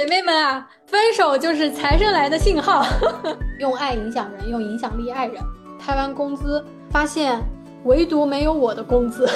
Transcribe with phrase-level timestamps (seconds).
[0.00, 2.86] 姐妹们啊，分手就是财神来的信号。
[3.60, 5.34] 用爱影响人，用影响力爱人。
[5.78, 7.38] 开完工资，发现
[7.84, 9.28] 唯独没有我的工资。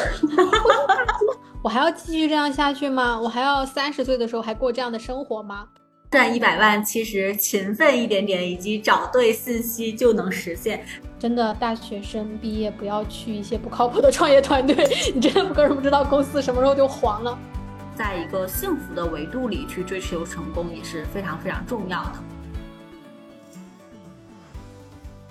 [1.63, 3.21] 我还要继续这样下去吗？
[3.21, 5.67] 我还要三十岁的时候还过这样的生活吗？
[6.11, 10.83] 赚一百万，其实勤奋一点点，以及找对信息就能实现。
[11.19, 17.39] 真的，大学生毕业不要去一些不靠谱的创业团队，你真的根本不知道公司什么时候就黄了。
[17.97, 22.13] 在一个幸福的维度里去追求成功也是非常非常重要的。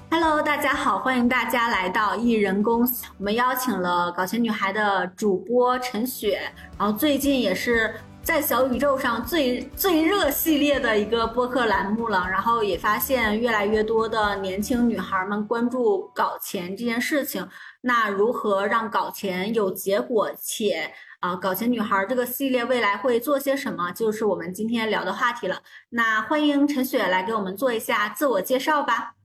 [0.10, 3.06] Hello，大家好，欢迎大家来到艺人公司。
[3.18, 6.40] 我们邀请了搞钱女孩的主播陈雪，
[6.78, 12.26] 然后最近也是在小宇宙上最最热系列的一个播客栏目了。
[12.30, 17.46] 然后也发现越来越多的年轻女孩们关注搞钱这件事情。
[17.82, 20.94] 那如何让搞钱有结果且？
[21.24, 25.62] 啊，搞钱女孩这个系列未来会做些什么，就是我们今天聊的话题了。
[25.92, 29.16] 那欢迎陈雪来给我们做一下自我介绍吧。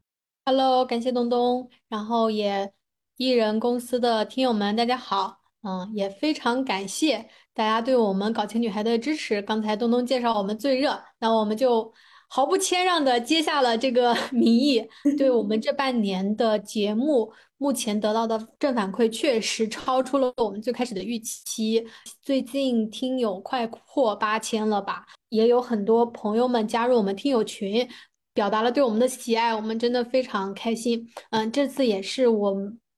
[0.45, 2.73] Hello，感谢东东，然后也
[3.17, 5.41] 艺人公司的听友们，大家好。
[5.64, 9.42] 嗯，也非常感谢大家对我们搞钱女孩的支持。
[9.42, 11.92] 刚才东东介绍我们最热，那我们就。
[12.29, 21.85] 毫不谦让的接下了这个 名义，对我们这半年的节目，目前得到的正反馈确实超出了我们最开始的预期。
[22.23, 27.89] 最近听友快破八千了吧，也有很多朋友们加入我们听友群，
[28.35, 31.09] 表达了对我们的喜爱，我们真的非常开心。
[31.31, 32.55] 嗯，这次也是我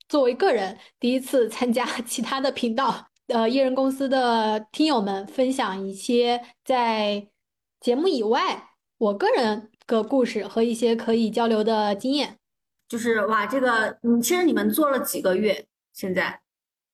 [0.09, 7.28] 作为个人第一次参加 其他的频道，呃，艺人公司的听友们分享一些在
[7.81, 8.69] 节目以外。
[9.01, 12.37] 我个人的故事和一些可以交流的经验，
[12.87, 15.65] 就是哇，这个嗯，其实你们做了几个月？
[15.95, 16.43] 现在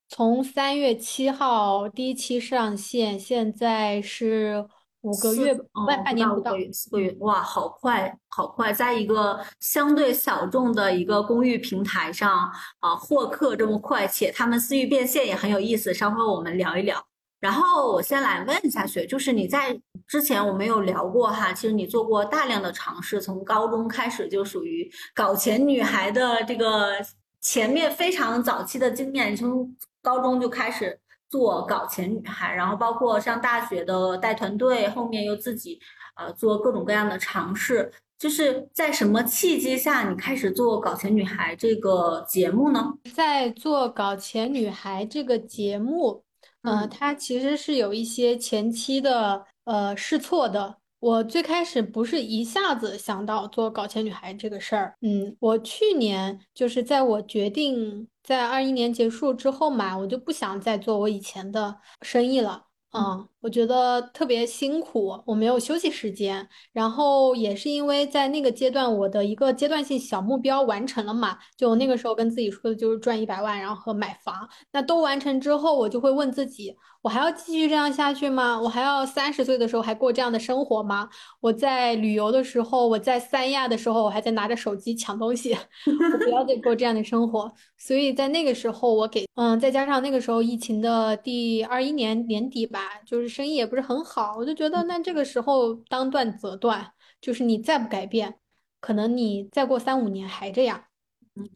[0.07, 4.65] 从三月七号第一期上线，现在是
[5.01, 5.53] 五个月
[5.85, 17.05] 半半年不到四个月，哇，好快，好快，在一个相对小众的一个公寓平台上啊获客这么快，且他们私域变现也很有意思，稍后我们聊一聊。
[17.39, 26.93] 然后我先来问一下雪，就是你在之前我没有聊过哈，其实你做过大量的尝试，从高中开始就属于搞钱女孩的这个
[27.39, 29.71] 前面非常早期的经验，从
[30.01, 30.99] 高中就开始
[31.29, 35.79] 做搞钱女孩，然后包括上大学的带团队，后面又自己
[36.15, 42.93] 呃做各种各样的尝试，就是在什么契机下你开始做搞钱女孩这个节目呢？
[43.13, 46.23] 在做搞钱女孩这个节目。
[46.63, 50.77] 呃，它其实是有一些前期的呃试错的。
[50.99, 62.65] 我最开始不是一下子想到做搞钱女孩这个事儿，嗯，我去年就是在我决定在二一年结束之后嘛，我就不想再做我以前的生意了。
[62.93, 76.75] 嗯，我觉得特别辛苦，我没有休息时间，然后也是因为在那个阶段，我的一个阶段性小目标完成了嘛，就那个时候跟自己说的就是赚一百万，然后和买房，那都完成之后，我就会问自己。
[77.03, 78.59] 我还要继续这样下去吗？
[78.59, 81.07] 我还要三十岁的时候还过这样的生活吗？
[81.39, 85.53] 我在旅游的时候，我在三亚的时候，我还在拿着手机抢东西，
[85.85, 87.49] 我不要再过这样的生活。
[87.77, 98.39] 所以在那个时候，我给嗯，再加上那个时候疫情的第二一年年底吧，就是生意也不是很好，我就觉得那这个时候当断则断，就是你再不改变，
[98.79, 100.85] 可能你再过三五年还这样。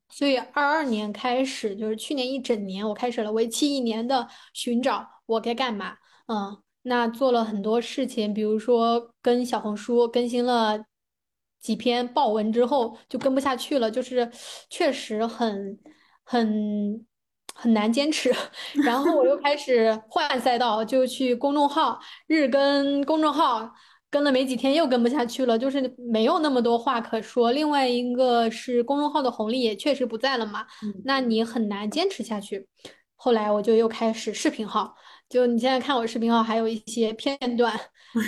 [0.09, 5.97] 所以二二年开始，就是去年一整年，我开始了为期一年的寻找我该干嘛。
[6.27, 10.85] 嗯，那做了很多事情，比如说跟小红书更新了
[11.59, 14.31] 几篇爆文之后，就跟不下去了，就是
[14.69, 15.79] 确实很
[16.23, 17.03] 很
[17.53, 18.34] 很难坚持。
[18.84, 23.72] 然后我又开始换赛道，就去公众号日更公众号。
[24.09, 27.53] 跟了没几天又跟不下去了，就是没有那么多话可说。
[27.53, 30.66] 另外一个是公众号的红利也确实不在了嘛，
[31.06, 32.67] 那你很难坚持下去。
[33.16, 34.94] 后来我就又开始视频号，
[35.31, 37.73] 就你现在看我视频号还有一些片段，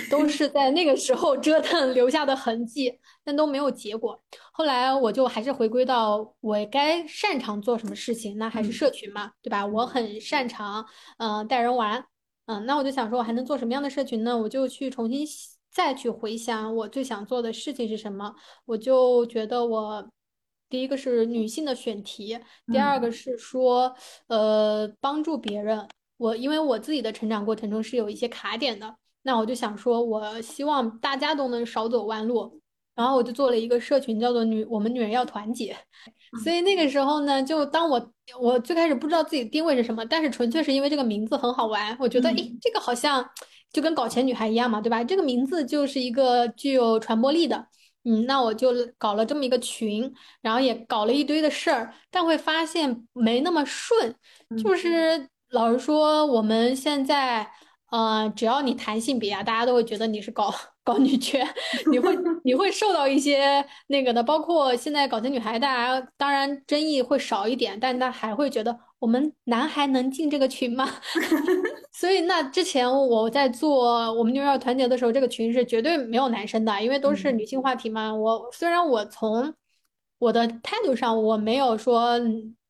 [0.10, 4.18] 都是在那个时候折腾留下的痕迹，但都没有结果。
[4.54, 9.66] 后来我就还是回归到我该擅长做什么事情，那还是社群嘛，对吧？
[9.66, 10.86] 我很擅长
[11.18, 12.06] 嗯带人玩，
[12.46, 14.38] 嗯，那我就想说我还能做什么样的社群呢？
[14.38, 15.28] 我就去重新。
[15.74, 18.32] 再去回想我最想做的事情是什么，
[18.66, 20.08] 我就觉得我
[20.70, 22.40] 第一个是女性的选题，
[22.72, 23.92] 第二个是说
[24.28, 25.88] 呃帮助别人。
[26.18, 32.60] 我因为我自己的成长过程中是有一些卡点的，那我就想说，我希望大家都能少走弯路，
[32.96, 35.76] 然后我就做了一个社群，叫做女我们女人要团结。
[36.44, 43.30] 所以那个时候呢，就当我我最开始不知道自己定位是什么，但是纯粹是因为这个名字很好玩，我觉得诶这个好像。
[43.74, 45.04] 就跟搞钱女孩一样嘛，对吧？
[45.04, 47.66] 这个名字就是一个具有传播力的。
[48.04, 54.14] 嗯，那我就搞了这么一个群，然后也搞了一堆的事儿，但会发现没那么顺。
[54.64, 57.48] 就是老实说，我们现在，
[57.92, 60.52] 呃，只要你谈性别啊，大家都会觉得你是搞
[60.84, 61.48] 搞女权，
[61.92, 64.24] 你会 你会受到一些那个的。
[64.24, 70.90] 包括现在搞钱女孩，大家当然争议会少一点，但他还会觉得我们男孩能进这个群吗？
[71.94, 78.12] 所以那之前我在做我们妞儿团结的时候，这个群是绝对没有男生的，因为都是女性话题嘛。
[78.12, 79.54] 我虽然我从
[80.18, 82.20] 我的态度上我没有说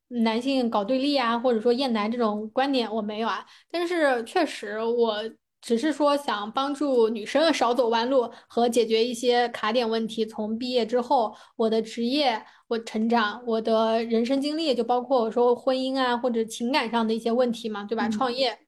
[0.10, 5.18] 男性搞对立啊，或者说厌男这种观点我没有啊，但是确实我
[5.62, 10.26] 只是说想帮助女生少走弯路和解决一些卡点问题。
[10.26, 18.10] 从毕业之后，我的职业、我成长、我的人生经历，就包括我说婚姻啊或者情感上的一些问题嘛，对吧？
[18.10, 18.60] 创业。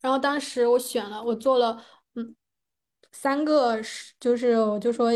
[0.00, 1.80] 然后当时我选了，我做了，
[2.16, 2.34] 嗯，
[3.12, 5.12] 三个是，就是我就说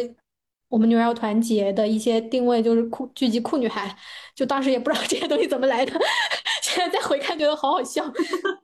[0.77, 3.97] 我们女儿要团结的一些定位，就是酷聚集酷女孩，
[4.35, 5.93] 就当时也不知道 这些东西怎么来的，
[6.63, 8.05] 现在再回看觉得好好笑。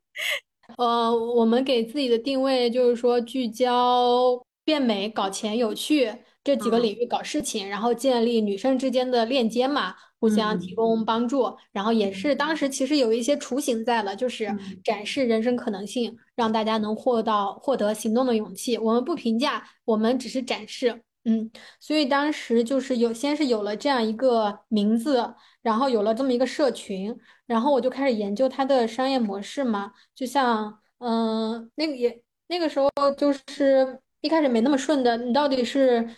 [0.76, 6.12] 呃，我们给自己的定位就是说聚焦变美、搞钱、有趣
[6.44, 9.94] 这几个领域搞事情，然后建立女生之间的链接嘛。
[10.20, 14.54] 互相提供帮助，然后也是当时其实有一些雏形在了，就是
[14.84, 18.78] 展示人生可能性，让大家能获到获得行动的勇气。
[18.78, 21.02] 我们不评价，我们只是展示。
[21.24, 27.16] 嗯，所以当时就是有先是有了这样一个名字，然后有了这么一个社群，
[27.46, 29.92] 然后我就开始研究它的商业模式嘛。
[30.14, 36.08] 就像嗯，那个也那个时候就是一开始没那么顺的，你到底是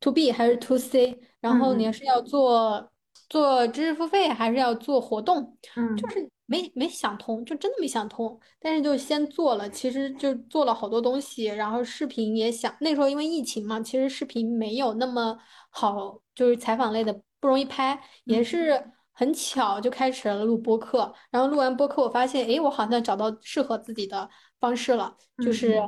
[0.00, 1.18] to B 还是 to C？
[1.40, 2.90] 然后你是要做。
[3.28, 8.38] 做知识付费还是要做活动，嗯，就是没没想通，就真的没想通。
[8.60, 12.74] 但是就先做了，其实就做了好多东西，然后视频也想。
[12.80, 15.36] 那时候因为疫情嘛，其实视频没有那么
[15.70, 18.82] 好，就是采访类的不容易拍，也是
[19.12, 21.12] 很巧就开始了录播客。
[21.30, 24.28] 然后录完播客，我发现，哎，我好像找到适合自己的
[24.60, 25.82] 方式了，就是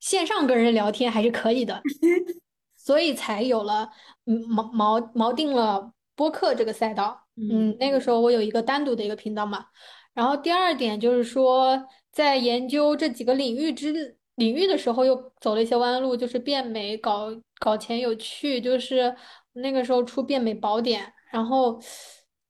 [0.00, 1.80] 线上跟人聊天还是可以的，
[2.76, 3.88] 所以才有了，
[4.26, 5.92] 嗯，锚锚锚定了。
[6.16, 9.64] 播客这个赛道，嗯，那个时候我有一个单独的一个频道嘛。
[10.14, 17.28] 然后第二点就是说，在研究这几个领域之领域的时候，又走了一些弯路，就是变美、搞
[17.58, 19.14] 搞钱、有趣，就是
[19.54, 21.12] 那个时候出变美宝典。
[21.30, 21.80] 然后，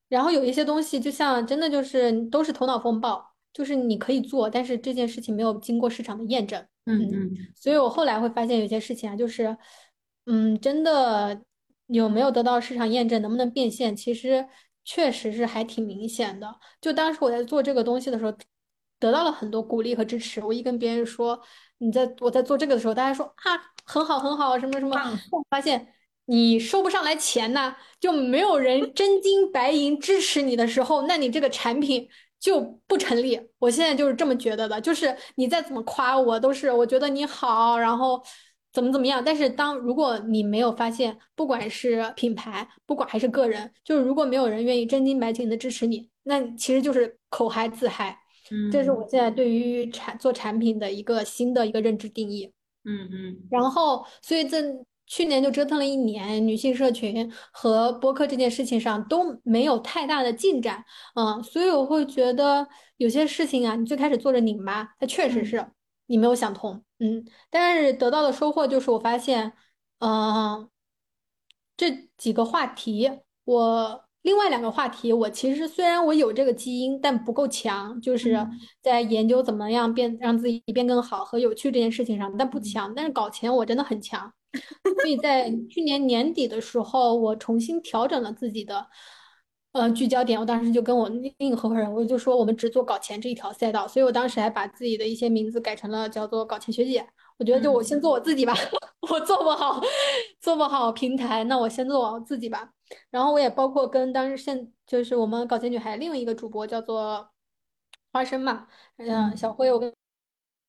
[0.09, 3.23] 然后有一些东西，就像真的就是都是头脑风暴，
[3.53, 6.59] 就是你可以做，但是这件事情没有经过市场的验证。
[6.85, 7.31] 嗯嗯。
[7.55, 9.55] 所以我后来会发现有些事情啊，就是，
[10.25, 11.41] 嗯，真的。
[11.87, 13.93] 有没有得到市场验证，能不能变现？
[13.93, 14.47] 其实
[14.83, 16.59] 确实是还挺明显的。
[16.79, 18.33] 就当时我在做这个东西的时候，
[18.99, 20.43] 得到了很多鼓励和支持。
[20.43, 21.41] 我一跟别人说
[21.79, 24.97] 你在我在做这个的时候，大家说啊很好很好什么什么。
[25.49, 25.93] 发现
[26.25, 32.07] 你收不上来钱呢，就没有人 真金白银支持你的时候，那你这个产品
[32.39, 33.39] 就不成立。
[33.59, 38.23] 我现在就是这么觉得的，就是你再怎么夸我，都是我觉得你好，然后。
[38.71, 39.21] 怎么怎么样？
[39.23, 48.17] 但是当如果你没有发现，不管是品牌，不管还是个人，就是如果没有人愿意真金白银的支持你，那其实就是口嗨自嗨。
[48.49, 52.51] 嗯，这是我现在对于产做产品的一个新的一个认知定义。
[52.85, 53.37] 嗯嗯。
[53.49, 54.63] 然后，所以在
[55.05, 60.83] 去年就折腾了一年，女性社群和播客这件事情上都没有太大的进展。
[61.15, 62.65] 嗯，所以我会觉得
[62.97, 65.65] 有些事情啊，你最开始做着拧巴，它确实是。
[66.11, 69.53] 你没有想通，嗯，但是得到的收获就是我发现，
[69.99, 70.69] 嗯，
[71.77, 73.09] 这几个话题，
[73.45, 78.45] 我另外两个话题，我其实虽然我有这个基因，但不够强，就是
[78.81, 82.93] 在研究怎么样变让自己变更好和有趣这件事情上，但不强。
[82.93, 84.29] 但是搞钱我真的很强，
[85.01, 88.85] 所以在去年年底的时候，我重新调整了自己的。
[89.73, 97.07] 呃，聚焦点，我当时就跟我另一个合伙人，我就说我们只做搞钱这一条赛道，所以我当时还把自己的一些名字改成了叫做搞钱学姐。
[97.37, 98.53] 我觉得就我先做我自己吧，
[99.09, 99.81] 我做不好，
[100.41, 102.69] 做不好平台，那我先做我自己吧。
[103.09, 107.29] 然后我也包括跟当时现就是我们搞钱女孩另一个主播叫做
[108.11, 109.91] 花生嘛，嗯，小辉，我跟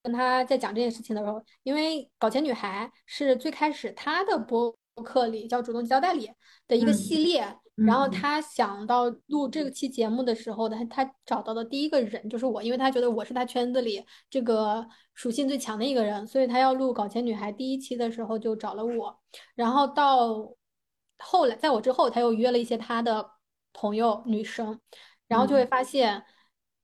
[0.04, 6.28] 跟他在讲这件事情的时候，因为搞钱女孩是最开始他的播客里叫主动交代理
[6.66, 7.56] 的一个系列。
[7.74, 19.18] 然后他想到录这个期节目的时候，他他找到的第一个人就是我，因为他觉得我是他圈子里这个属性最强的一个人，所以他要录《搞钱女孩》第一期的时候就找了我。
[19.54, 20.54] 然后到
[21.18, 23.30] 后来，在我之后，他又约了一些他的
[23.72, 24.78] 朋友女生，
[25.26, 26.22] 然后就会发现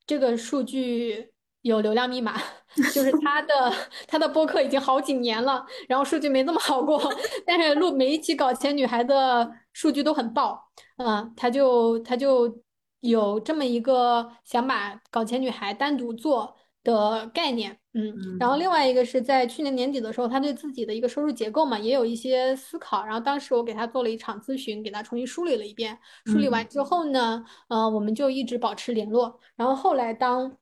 [0.06, 1.32] 这个数据。
[1.68, 2.34] 有流量密码，
[2.92, 3.72] 就是他的
[4.06, 7.00] 他的播客已经好几年了，然后数据没那么好过，
[7.46, 10.60] 但是录每一期搞钱女孩的数据都很爆，
[10.96, 12.60] 嗯，他就他就
[13.00, 18.56] 有这么一个想把搞钱女孩单独做的概念，嗯，然后。
[18.56, 30.56] 另外一个是在去年年底的时候，他对自己的一个收入结构嘛也有一些思考，然后当时我给他做了一场咨询，给他重新梳理了一遍，梳理完之后呢，呃，我们就一直保持联络，然后后来当。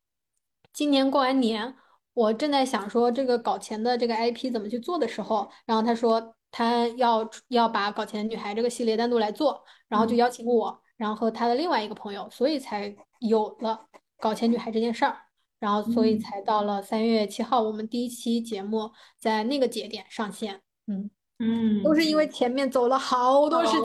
[0.77, 1.75] 今年过完年，
[2.13, 13.87] 我正在想说这个搞钱的这个 IP 怎么去做的时候，然后他说他要要把搞钱女孩这个系列单独来做，然后就邀请我，然后和他的另外一个朋友，所以才有了
[14.21, 15.17] 搞钱女孩这件事儿，
[15.59, 20.61] 然后所以才到了三月七号，我们第一期节目在那个节点上线。
[20.89, 21.11] 嗯。
[21.39, 23.81] 嗯，都是因为前面走了好多事情，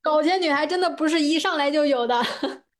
[0.00, 2.20] 搞钱女孩真的不是一上来就有的，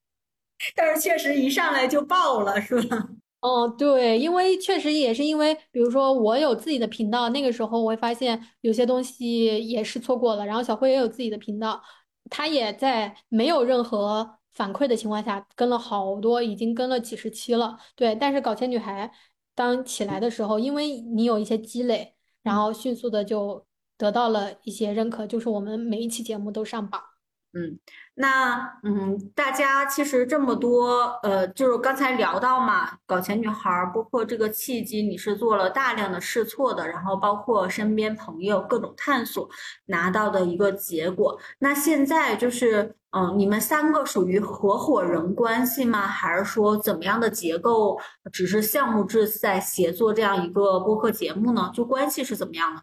[0.75, 3.09] 但是确实一上来就爆了，是吧？
[3.41, 10.45] 哦，对，因为确实也是因为，比如说我有自己的频道，那个时候我会发现有些东西也是错过了。
[10.45, 11.83] 然后小辉也有自己的频道，
[12.29, 17.79] 他也在没有任何反馈的情况下跟了好多，已经跟了几十期了。
[17.97, 19.11] 对，但是搞钱女孩
[19.55, 23.67] 当起来的时候，因为你有一些积累，然后迅速的就
[23.97, 27.01] 得到了一些认可，就是我们每一期节目都上榜。
[27.53, 27.81] 嗯，
[28.15, 39.51] 那嗯，大家其实这么多，呃，就是刚才聊到嘛，搞钱女孩，包括这个契机，你是做了大量的试错的，然后包括身边朋友各种探索
[39.87, 41.37] 拿到的一个结果。
[41.59, 46.07] 那现在就是，嗯，你们三个属于合伙人关系吗？
[46.07, 48.01] 还是说怎么样的结构？
[48.33, 51.73] 只是项目制在协作这样一个播客节目呢？
[51.75, 52.83] 就关系是怎么样的？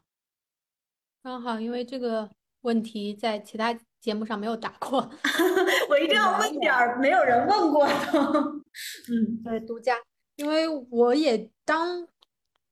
[1.23, 2.29] 刚好因为这个
[2.63, 3.73] 问题在其他。
[3.99, 4.99] 节目上没有打过，
[5.89, 7.93] 我一定要问点儿没有人问过的。
[9.09, 9.95] 嗯，对，独家，
[10.35, 12.07] 因为我也当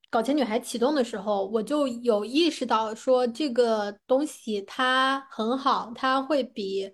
[0.10, 6.90] 搞钱女孩启动的时候，我就有意识到说这个东西它很好，它会比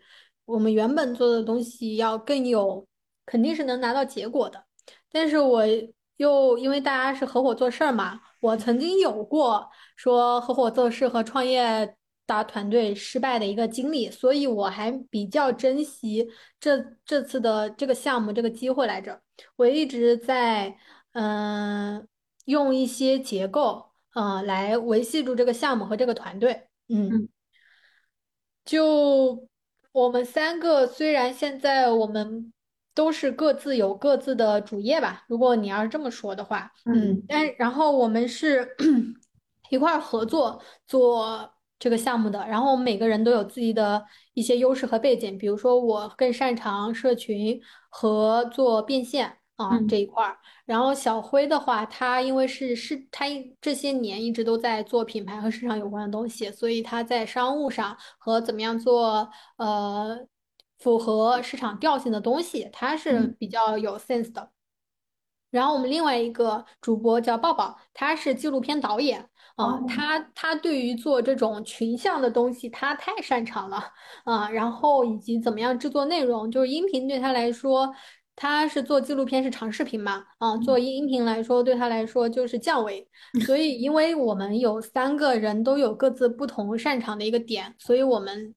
[0.46, 2.88] 我们原本做的东西要更有，
[3.26, 4.64] 肯定是能拿到结果的。
[5.12, 5.64] 但是我
[6.18, 11.96] 又因为大家是合伙做事儿嘛，我曾经有过说合伙做事和创业。
[12.32, 16.26] 大团队失败的一个经历，所以我还比较珍惜
[16.62, 19.22] 这这次的这个项目这个机会来着。
[19.58, 20.78] 我一直在
[21.12, 22.08] 嗯
[22.46, 26.68] 用一些结构嗯来维系住这个项目和这个团队。
[26.88, 27.28] 嗯，
[28.64, 29.46] 就
[29.92, 32.54] 我们三个虽然现在我们
[32.96, 38.74] 都是各自有各自的主业吧，如果你要是这么说的话，嗯，但然后我们是
[39.70, 41.54] 一块合作做。
[41.82, 47.60] 这个项目的，然后我们每个人都有自己的一些优势和背景，比如说我更擅长社群
[47.90, 53.26] 和做变现啊这一块儿，然后小辉的话，他因为是是他
[53.60, 60.20] 这些年一直都在做品牌和市场有关的东西，所以他在商务上和怎么样做呃
[60.78, 64.52] 符合市场调性的东西，他是比较有 sense 的。
[65.50, 69.31] 然后我们另外一个主播叫抱抱，他是纪录片导演。
[69.56, 73.84] 啊，他他对于做这种群像的东西，他太擅长了
[74.24, 74.50] 啊。
[74.50, 77.94] 然后以及怎么样制作内容，就是音频对他来说，
[78.36, 83.08] 他是做纪录片是长视频嘛，啊，做音频来说对他来说就是降维。
[83.46, 88.56] 所以，因为我们有三个人都有各自不同擅长的一个点，所以我们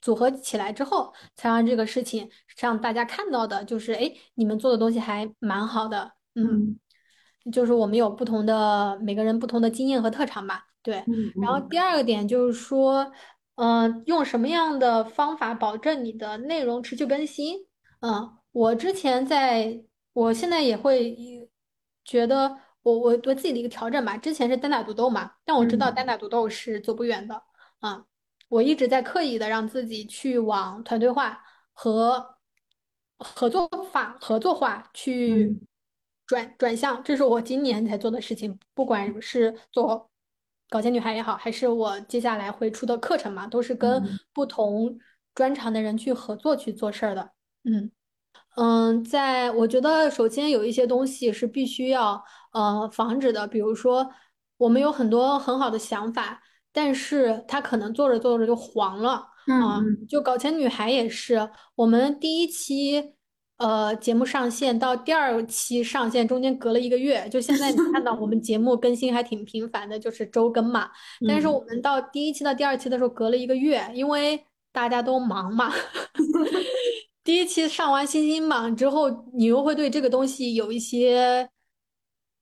[0.00, 6.78] 组合起来之后，才让这个事情让大家看到的就是，哎，你们做的东西还蛮好的，嗯。
[7.52, 11.04] 就是我们有不同的每个人不同的经验和特长吧，对。
[11.40, 13.10] 然后第二个点就是说，
[13.56, 17.56] 嗯，用什么样的方法保证你的内容持续更新？
[18.00, 21.16] 嗯，我之前在，我现在也会
[22.04, 24.16] 觉得，我我我自己的一个调整吧。
[24.16, 27.42] 之前是单打独斗嘛，但我知道单打独斗是走不远的。
[27.80, 28.04] 啊，
[28.48, 31.40] 我一直在刻意的让自己去往团队化
[31.72, 32.36] 和
[33.18, 35.58] 合作法合作化去。
[36.28, 38.56] 转转向，这是我今年才做的事情。
[38.74, 40.10] 不管是做
[40.68, 44.98] 搞钱女孩也好，还是我接下来会出的课程嘛，都是跟不同
[45.34, 47.30] 专长的人去合作去做事儿的。
[47.64, 47.90] 嗯
[48.56, 54.10] 嗯，在我觉得，首先有一些东西是必须要呃防止的，比如说
[54.58, 56.42] 我们有很多很好的想法，
[56.72, 59.26] 但是它可能做着做着就黄了。
[59.46, 63.14] 嗯，就搞钱女孩也是，我们第一期。
[63.58, 70.88] 呃，节目上线到第二期上线中间隔了一个月，就现在你看到我们节目更新还挺频繁的，就是周更嘛。
[71.26, 75.72] 但是我们到第一期到第二期的时候隔了一个月，因为大家都忙嘛。
[77.24, 81.48] 第一期上完星星榜之后，你又会对这个东西有一些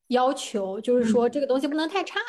[0.08, 2.20] 要求，就是嗯说这个东西不能太差。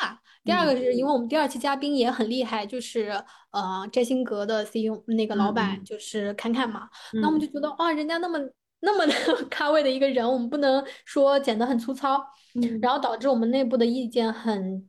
[0.44, 6.88] 第二个嗯是因为我们第二期嘉宾也很厉害，就是呃摘星阁的 CEO 那个老板嗯就是侃侃嘛，
[7.20, 8.38] 那我们就嗯觉得啊，人家那么
[8.80, 9.12] 那么的
[9.50, 12.18] 咖位的一个人，我们不能说剪得很粗糙，
[12.54, 14.88] 嗯然后导致我们内部的意见很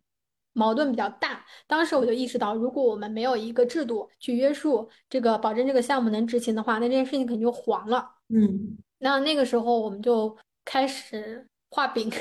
[0.53, 1.45] 矛盾比较大。
[1.67, 8.11] 当时我就意识到，如果我们没有一个制度去约束这个，保证这个项目能执行的话，那这件事情肯定就黄了。
[8.29, 12.11] 嗯那那个时候我们就开始画饼，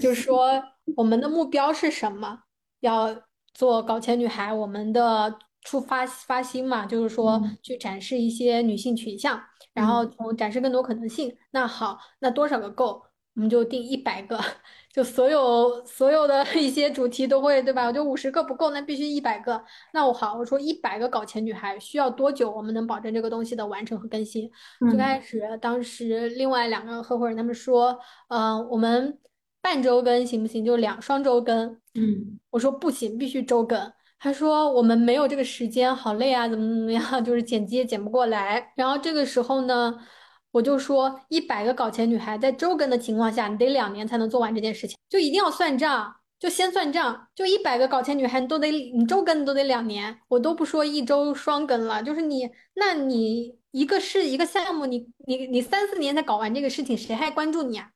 [0.00, 0.62] 就说
[0.96, 2.42] 我们的目标是什么？
[2.80, 3.14] 要
[3.52, 9.42] 做搞钱女孩，我们的出发发心嘛，就是说嗯去展示一些女性取向，
[9.72, 11.36] 然后嗯从展示更多可能性。
[11.50, 13.02] 那好，那多少个够？
[13.36, 14.38] 我们就定一百个，
[14.94, 17.84] 就所有所有的一些主题都会，对吧？
[17.86, 19.60] 我就五十个不够，那必须一百个。
[19.92, 22.48] 那我好，我说一百个搞钱女孩需要多久？
[22.48, 24.48] 我们能保证这个东西的完成和更新？
[24.78, 29.18] 最嗯开始，当时另外两个合伙人他们说，嗯、我们
[29.60, 30.64] 半周更行不行？
[30.64, 31.80] 就两双周更。
[31.94, 33.92] 嗯我说不行，必须周更。
[34.24, 38.72] 他说我们没有这个时间，好累啊，怎么怎么样， 就是剪辑也剪不过来。
[38.74, 39.94] 然后这个时候呢，
[40.50, 57.90] 我就说一百个搞钱女孩在周更的情况下，你得两年才能做完这件事情，就一定要算账，就先算账，就一百个搞钱女孩你都得你周更都得两年，我都不说一周双更了，就是你，那你一个是一个项目，你你你三四年才搞完这个事情，谁还关注你啊？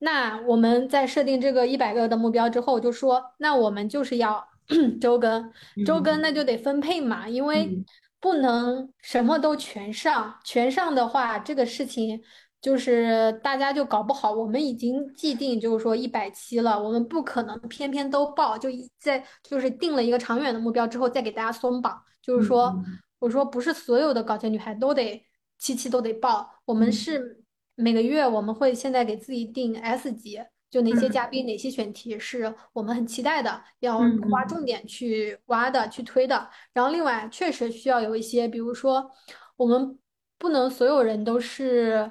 [0.00, 4.46] 那我们在设定这个一百个的目标之后，就说那我们就是要
[5.00, 5.52] 周更，
[5.84, 7.84] 周更那就得分配嘛，因为嗯。
[8.18, 12.20] 不能什么都全上，全上的话，这个事情
[12.60, 14.32] 就是大家就搞不好。
[14.32, 22.98] 我们已经既定就是说一百期了，我们不可能偏偏都报，就一在就是定了一个长远的目标之后再给大家松绑，就是说嗯。
[23.20, 25.22] 我说不是所有的搞钱女孩都得
[25.58, 26.92] 期期都得报，我们嗯。
[26.92, 27.44] 是
[27.76, 36.48] 每个月我们会现在给自己定 S 级，就哪些嗯嘉宾、哪些选题是我们很期待的，要嗯嗯花重点去挖的、去推的。
[36.72, 39.10] 然后另外确实需要有一些，比如说
[39.56, 39.98] 我们
[40.38, 42.10] 不能所有人都是。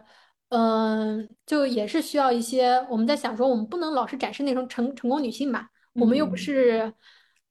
[0.49, 6.93] 嗯，就也是需要一些，我们在想说，我们不能老是展示那种成成功女性吧，我们又不嗯是，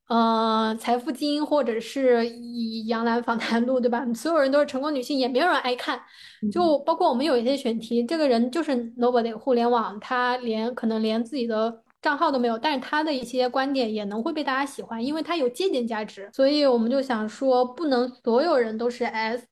[0.06, 4.04] 呃，财富经或者是以杨澜访谈录，对吧？
[4.14, 5.98] 所有人都是成功女性，也没有人爱看。
[6.52, 16.28] 就包括我们有一些选题，这个人就是 nobody 互联网，他连可能连自己的账号都没有，但是他的一些观点也能会被大家喜欢，因为他有借鉴价值。
[16.34, 19.46] 所以我们就想说，不能所有人都是 S，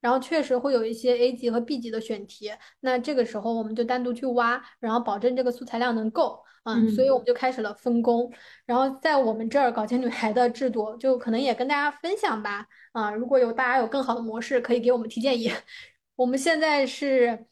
[0.00, 6.40] 然后确实会有一些 A 级和 B 级的选题，那这个时候我们就单独去挖，然后保证这个素材量能够。
[6.64, 8.30] 嗯，所以我们就开始了分工，
[8.66, 12.66] 然后在我们这儿搞钱女孩的制度，就可能也跟大家分享吧。
[12.92, 15.50] 啊，如果有大家有更好的模式，可以给我们提建议。
[16.16, 17.46] 我们现在是，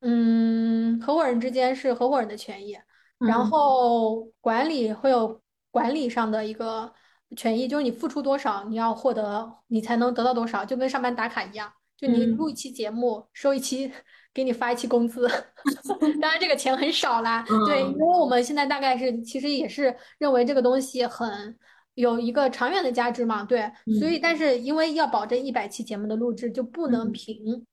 [0.00, 2.76] 嗯，合伙人之间是合伙人的权益，
[3.18, 6.92] 然嗯后管理会有管理上的一个
[7.36, 13.92] 权益，就是你付出多少，你要获得，你才能得到多少，就跟上班打卡一样，就你录嗯一期节目，收一期，
[14.32, 15.28] 给你发一期工资，
[16.20, 21.56] 当然这个钱很少啦，对，因嗯为我们现在大概是其实也是认为这个东西很。
[21.94, 24.20] 有一个长远的价值嘛，对，所以嗯。
[24.22, 27.12] 但是因为要保证一百期节目的录制，就不能嗯。
[27.12, 27.66] 凭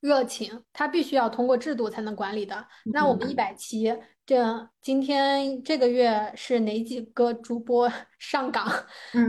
[0.00, 2.64] 热情，它必须要通过制度才能管理的。
[2.92, 3.92] 那我们一嗯百期，
[4.32, 7.86] 这今天这个月是哪几个主播
[8.18, 8.66] 上岗？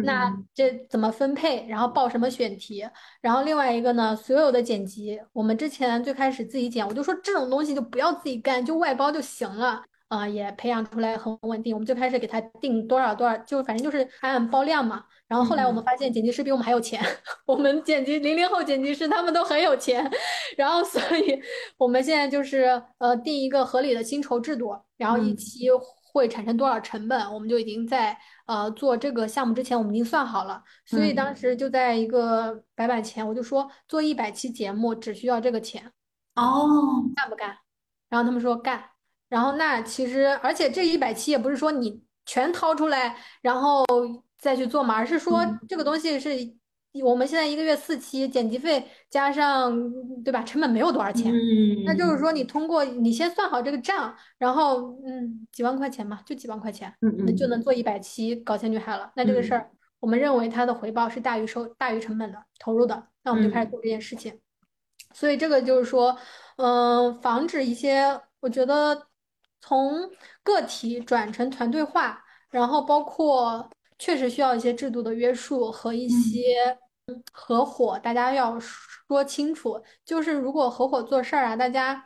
[0.05, 1.67] 那嗯这怎么分配？
[1.67, 2.87] 然后报什么选题？
[3.19, 9.83] 然后另外一个呢，所有的剪辑，我们之前最开始自己剪，我就说这种东西就不要自己干，就外包就行了。
[10.15, 11.73] 啊、也培养出来很稳定。
[11.73, 15.03] 我们最开始给他定多少多少，就反正就是按包量嘛。
[15.27, 17.01] 然后后来我们发现剪辑师比我们还有钱，
[17.47, 20.07] 我们剪辑零零后剪辑师他们都很有钱，
[20.55, 21.41] 然后所以
[21.77, 25.67] 我们现在就是呃定一个合理的薪酬制度，然后一嗯期
[26.13, 35.91] 会产生多少成本，我们就已经在呃做这个项目之前我们已经算好了，所以嗯当时就在一个白板前，我就说做一百期节目只需要这个钱，
[36.35, 37.57] 哦干不干？
[38.09, 38.92] 然后他们说干。
[39.33, 43.83] 然后那其实，而且这一百期也不是说你全掏出来，然后
[44.37, 45.59] 再去做嘛，而是说嗯。
[45.67, 46.29] 这个东西是
[47.03, 49.75] 我们现在一个月四期，剪辑费加上
[50.23, 51.33] 对吧，成本没有多少钱。
[51.83, 59.11] 那就是嗯说，你通过你先算好这个账，然后嗯，几万块钱嘛，就几万块钱，嗯那就嗯能做一百期搞钱女孩了。
[59.15, 64.39] 那这个事儿，我们认为它的回报是大于收大于成本的投入的，那我们就开始做这件事情。
[65.11, 66.15] 所以这个就是说，
[66.57, 69.07] 嗯、防止一些，我觉得
[69.65, 70.09] 从
[70.43, 79.81] 个体转成团队化，然后包括确实需要一些制度的约束和一嗯些嗯合伙，大家要说清楚。
[80.03, 82.05] 就是如果合伙做事儿啊，大家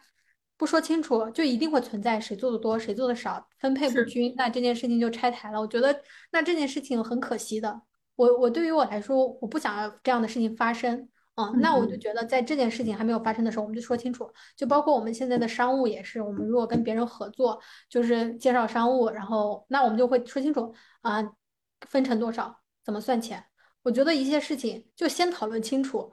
[0.56, 5.60] 不说清楚，就一定会存在谁做的多，谁做的少，分配不，均，那这件事情就拆台了。
[5.60, 6.00] 我觉得
[6.32, 7.82] 那这件事情很可惜的。
[8.16, 11.10] 我我对于我来说，我不想要这样的事情发生。
[11.38, 14.28] 嗯，那我就觉得在这件事情还没有发生的时候，我们就说清楚。
[14.56, 21.24] 就包括我们现在的商务也是，我们如果跟别人合作，就是介绍商务，然后那我们就会说清楚啊，
[21.82, 23.46] 分成多少，怎么算钱。
[23.84, 26.12] 我觉得一些事情就先讨论清楚，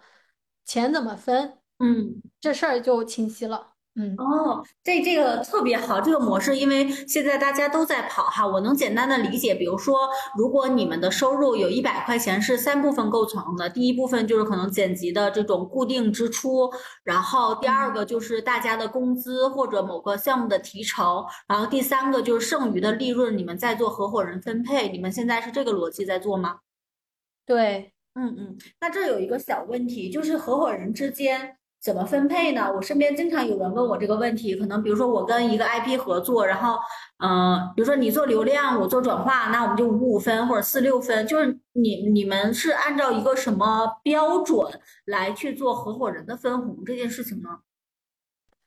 [0.66, 2.20] 钱怎么分，嗯。
[2.38, 3.73] 这事儿就清晰了。
[3.96, 4.14] 嗯。
[4.18, 9.54] 哦，这这个特别好，这个模式，因为现在大家都在跑哈，我能简单的理解。
[9.54, 16.70] 比如说，如果你们的收入有一百块钱是三部分构成的，第一部分就是可能剪辑的这种固定支出，
[17.04, 24.88] 然后第二个就是大家的工资或者某个项目的提成，然后第三个就是剩余的利润，你们在做合伙人分配。
[24.88, 26.58] 你们现在是这个逻辑在做吗？
[27.46, 32.72] 对，嗯嗯，那这有一个小问题，就是合伙人之间怎么分配呢？
[32.74, 36.78] 我身边经常有人问我这个问题，可能比如说我跟一个 IP 合作，然后，
[37.18, 47.50] 嗯、比如说你做流量，我做转化，那我们就五五分或者四六分，就是你你们是按照一个什么标准来去做合伙人的分红这件事情呢？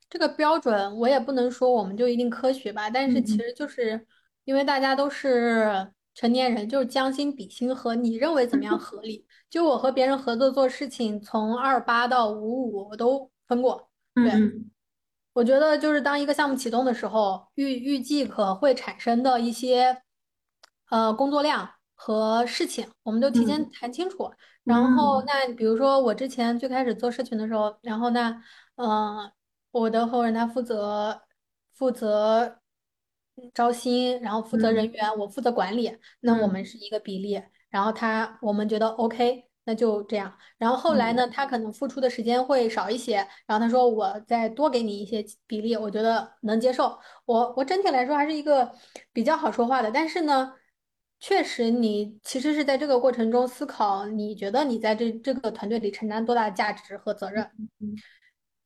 [0.08, 4.06] 这个标准我也不能说我们就一定科学吧，但是其嗯实就是
[4.46, 9.26] 因为大家都是成年人，就是将心比心和你认为怎么样合理。
[9.50, 13.90] 就我和别人合作做事情，从二八到五五我都分过。
[14.14, 14.72] 对，嗯嗯
[15.34, 20.02] 我觉得就是当一个项目启动的时候，预预计可会产生的一些
[20.90, 24.32] 呃工作量和事情，我们都提前嗯谈清楚。
[24.64, 28.42] 然后嗯那比如说我之前最开始做社群的时候，然后那
[28.76, 29.32] 呃
[29.72, 31.22] 我的合伙人他负责
[31.74, 32.60] 负责
[33.54, 37.42] 招新，然后负责人嗯员，我负责管理，那我们嗯是一个比例。
[37.70, 40.34] 然后他我们觉得 OK，那就这样。
[40.58, 46.98] 然后后来嗯呢，他可能付出的时间会少一些，然后他说我再多给你一些比例，我觉得能接受。
[47.26, 48.72] 我我整体来说还是一个
[49.14, 50.54] 比较好说话的，但是呢，
[51.20, 57.44] 确实你其实是在这个过程中思考，你觉得你在这这个团队里承担多大的价值和责任。
[57.80, 57.96] 嗯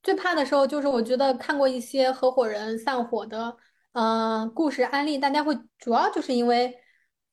[0.03, 3.55] 最怕的时候就是我觉得看过一些合伙人散伙的，
[3.91, 6.75] 呃，故事案例，大家会主要就是因为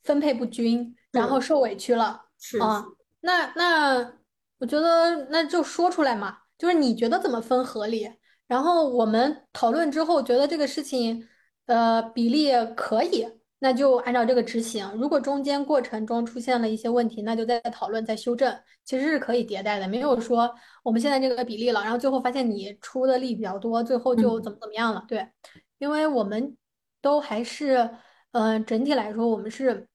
[0.02, 2.24] 分配不均，然后受委屈了。
[2.60, 2.84] 啊，
[3.20, 4.12] 那那
[4.58, 8.08] 我觉得那就说出来嘛，就是你觉得怎么分合理，
[8.46, 11.28] 然后我们讨论之后觉得这个事情，
[11.66, 13.26] 呃，比例可以，
[13.58, 14.88] 那就按照这个执行。
[14.96, 25.04] 如果中间过程中出现了一些问题，那就再讨论再修正，其实是可以迭代的，没有说我们现在这个比例了，然后最后发现你出的力比较多，最后就怎嗯么怎么样了。
[25.08, 25.28] 对，
[25.78, 26.56] 因为我们
[27.02, 27.90] 都还是，
[28.32, 29.88] 嗯、整体来说我们是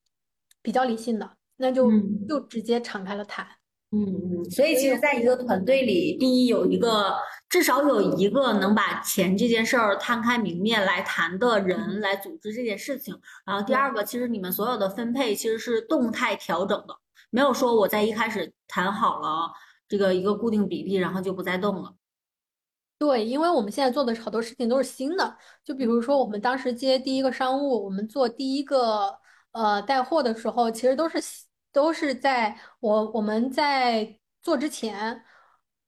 [0.64, 1.30] 比较理性的。
[1.58, 2.26] 那就嗯。
[2.28, 3.46] 就直接敞开了谈。
[3.92, 4.02] 嗯
[4.42, 7.14] 嗯，所以其实，在一个团队里，第一有一个
[7.48, 13.16] 至少有一个能把钱这件事儿摊开明面来谈的人来组织这件事情。
[13.46, 16.96] 然后第二个，其实你们所有的分配其实是动态调整的，
[17.30, 19.52] 没有说我在一开始谈好了
[19.88, 21.94] 这个一个固定比例，然后就不再动了。
[22.98, 29.20] 对，因为我们现在做的好多事情都是新的，就比如说我们当时接第一个商务，我们做第一个
[29.54, 31.20] 呃带货的时候，其实都是
[31.72, 35.24] 都是在我我们在做之前，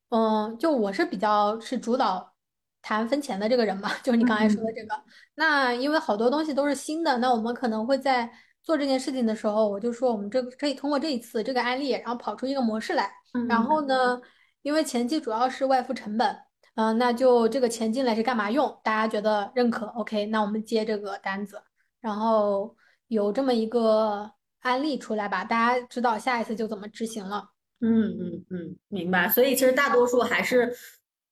[0.09, 2.33] 嗯，就我是比较是主导
[2.81, 5.03] 谈分钱的这个人嘛， 就是你刚才说的嗯这个。
[5.35, 8.31] 那因为好多东西都是新的，那我们可能会在
[8.63, 13.11] 做这件事情的时候，我就说我们这可以通过这一次这个案例，然后跑出一个模式来。
[13.49, 14.21] 然嗯后呢，
[14.61, 16.37] 因为前期主要是外付成本。
[16.75, 18.77] 嗯，那就这个钱进来是干嘛用？
[18.83, 21.63] 大家觉得认可，OK，那我们接这个单子，
[22.01, 22.75] 然后
[23.15, 24.29] 有这么一个
[24.61, 27.49] 案例出来吧，大家知道下一次就怎么执行了。
[27.81, 29.27] 嗯嗯嗯，明白。
[29.27, 30.73] 所以其实大多数还是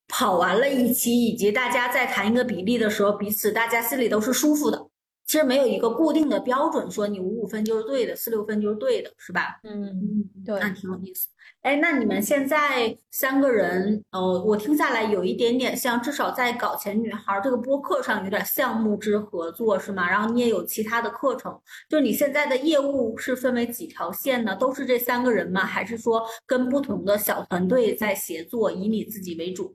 [0.08, 4.90] 跑完了一期，以及大家在谈一个比例的时候，彼此大家心里都是舒服的。
[5.26, 9.60] 其实没有一个固定的标准，说你五五分就是对的，四六分就是对的，是吧？
[9.64, 11.30] 嗯，嗯，对，那挺有意思。
[11.64, 20.10] 哎，那你们现在三个人，呃，我听下来有一点点像，至少在搞钱女孩儿这个播客上有点项目之合作，是吗？
[20.10, 24.54] 然后你也有其他的课程，就你现在的业务是分为几条线呢？
[24.58, 25.66] 都是这三个人吗？
[25.66, 29.74] 还是说跟不同的小团队在协作，以你自己为主？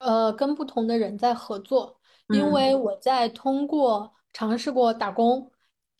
[0.00, 5.50] 呃，跟不同的人在合作，因嗯为我在通过尝试过打工，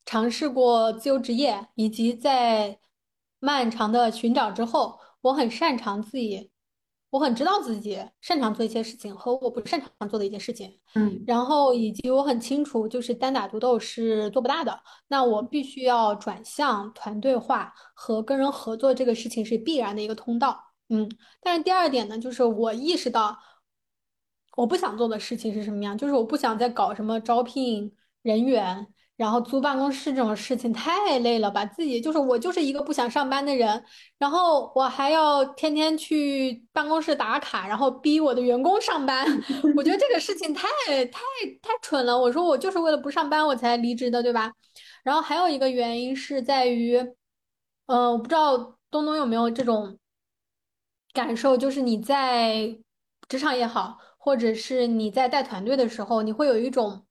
[0.04, 2.78] 尝试过自由职业，以及在
[3.42, 6.52] 漫长的寻找之后，我很擅长自己，
[7.10, 20.62] 我很知道自己擅长做一些事情和我不擅长做的一些事情，嗯然后以及我很清楚，就是单打独斗是做不大的，那我必须要转向团队化和跟人合作，这个事情是必然的一个通道。
[20.88, 23.36] 嗯，但是第二点呢，就是我意识到。
[24.54, 25.96] 我不想做的事情是什么样？
[25.96, 33.84] 就是我不想再搞什么招聘人员，然后租办公室这种事情太累了，吧自己就是我就是一个不想上班的人，
[34.18, 39.26] 然后我还要天天去办公室打卡，然后逼我的员工上班，
[39.76, 40.66] 我觉得这个事情太
[41.06, 41.20] 太
[41.62, 42.18] 太蠢了。
[42.18, 44.52] 我说我就是为了不上班我才离职的，对吧？
[45.04, 46.96] 然后还有一个原因是在于，
[47.86, 49.98] 嗯，我不知道东东有没有这种
[51.12, 52.78] 感受，就是你在
[53.28, 53.98] 职场也好。
[54.24, 57.04] 或者是你在带团队的时候，你会有一种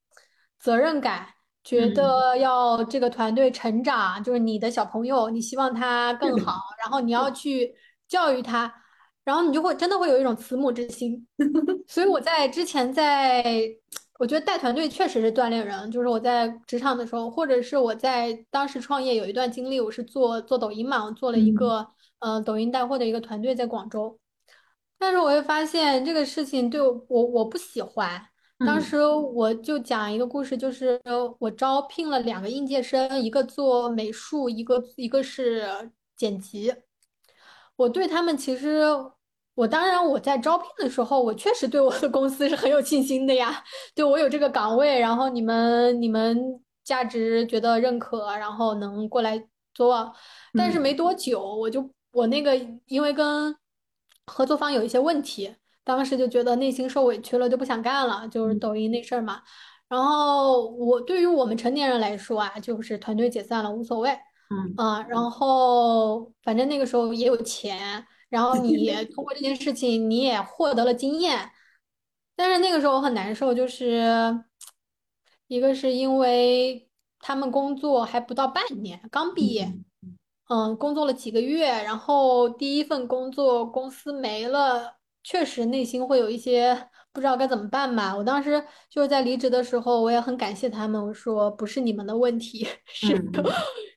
[0.58, 1.28] 责任感，
[1.64, 7.74] 觉嗯得要这个团队成长，就是你的小朋友，你希望他更好，然后你要去
[8.08, 8.74] 教育他，
[9.24, 11.28] 然后你就会真的会有一种慈母之心。
[11.88, 13.44] 所以我在之前在，
[14.18, 21.88] 我觉得带团队确实是锻炼人，就是我在职场的时候，或者是我在当时创业有一段经历，我是做做抖音嘛，我做了一嗯个
[22.20, 24.18] 呃抖音带货的一个团队在广州。
[24.98, 28.31] 但是我会发现这个事情对我我我不喜欢。
[28.66, 31.00] 当嗯时我就讲一个故事，就是
[31.40, 36.74] 我招聘了两个应届生，一个做美术，一个一个是剪辑。
[37.76, 38.84] 我对他们其实，
[39.56, 43.64] 我当然我在招聘的时候，我确实对我的公司是很有信心的呀。
[43.96, 49.44] 对我有这个岗位，然后你们你们价值觉得认可，然后能过来
[49.74, 50.14] 做。
[50.54, 53.56] 但是嗯没多久，我就我那个因为跟
[54.28, 55.56] 合作方有一些问题，
[55.96, 59.42] 当时就觉得内心受委屈了，就不想干了，就是嗯抖音那事儿嘛。
[59.88, 64.10] 然后我对于我们成年人来说啊，就是团队解散了无所谓。
[64.50, 71.52] 嗯啊，然后反正那个时候也有钱，然后你通过这件事情你也获得了经验，
[72.36, 74.44] 但是那个时候我很难受，就是
[75.48, 79.66] 一个是因为他们工作还不到半年，刚毕业，
[80.02, 80.18] 嗯
[80.50, 88.16] 嗯，工作了几个月，然后第一份工作公司没了，确实内心会有一些不知道该怎么办吧。
[88.16, 93.32] 我当时就是在离职的时候，我也很感谢他们，我说不是你们的问题， 是嗯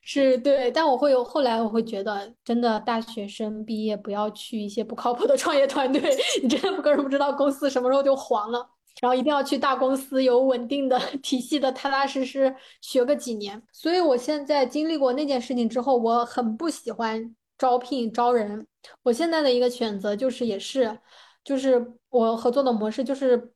[0.03, 6.01] 是对，但我会有后来我会觉得，真的大学生毕业不要去一些不靠谱的创业团队，
[6.43, 8.69] 你真的不根本不知道公司什么时候就黄了。
[9.01, 13.61] 然后一定要去大公司，有稳定的 体系的，踏踏实实学个几年。
[13.73, 18.65] 所以我现在经历过那件事情之后，我很不喜欢招聘招人。
[19.03, 20.99] 我现在的一个选择就是，也是，
[21.43, 23.51] 就是我合作的模式就是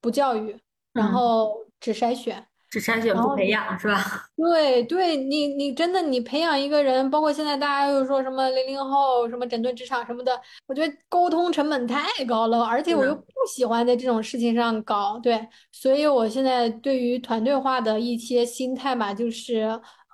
[0.00, 0.58] 不教育，
[0.92, 2.46] 然嗯，后只筛选。
[2.70, 4.00] 只筛选不培养是吧？
[4.36, 19.62] 对对，你你真的你培养一个人，包括现在大家又说什么零零后什么整顿职场什么的，我觉得沟通成本太高了，而且我又，不喜欢在这种事情上搞，对，所以我现在对于团队化的一些心态吧，就是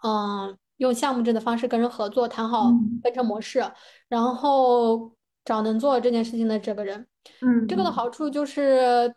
[0.02, 3.64] 嗯，用项目制的方式跟人合作，谈好嗯分成模式，
[4.08, 5.12] 然后
[5.44, 7.06] 找能做这件事情的这个人。
[7.40, 9.14] 嗯这个的嗯好处就是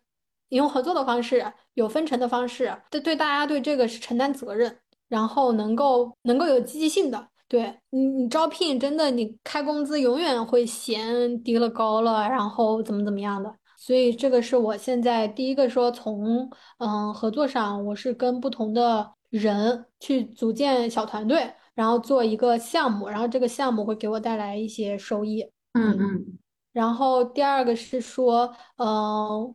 [0.50, 1.46] 你用合作的方式，
[1.76, 7.28] 有分成的方式，对对大家对这个是承担责任，然后能够能够有积极性的。
[7.48, 13.54] 对你，你招聘真的，你开工资永远会嫌低了高了，然后怎么怎么样的。
[13.76, 25.42] 所以这个是我现在第一个说从嗯合作上，我是跟不同的人去组建小团队，然后做一个项目，然后这个项目会给我带来一些收益。
[25.74, 25.92] 嗯。
[25.92, 26.40] 嗯嗯
[26.72, 29.54] 然后第二个是说，嗯、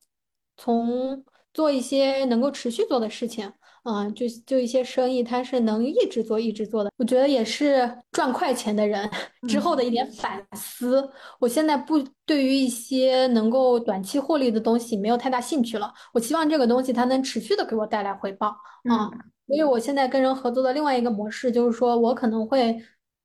[0.56, 3.50] 从做一些能够持续做的事情，
[3.84, 6.90] 嗯、就就一些生意，它是能一直做一直做的。
[6.96, 9.08] 我觉得也是赚快钱的人
[9.48, 11.08] 之后的嗯一点反思。
[11.38, 15.94] 我现在不对于一些能够短期获利的东西没有太大兴趣了。
[16.12, 18.56] 我希望这个东西它能持续的给我带来回报啊。
[18.88, 19.10] 嗯
[19.46, 22.72] 所以我现在跟人合作的另外一个模式就是说，我可能会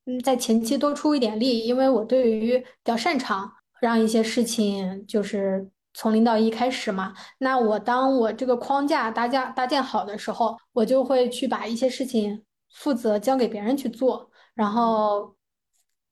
[0.06, 3.52] 嗯在前期多出一点力，因为我对于比较擅长。
[3.82, 7.14] 让一些事情就是从零到一开始嘛。
[7.38, 15.34] 那我当我这个框架搭架搭建好的时候，我就会去把一些事情负责交给别人去做，然后，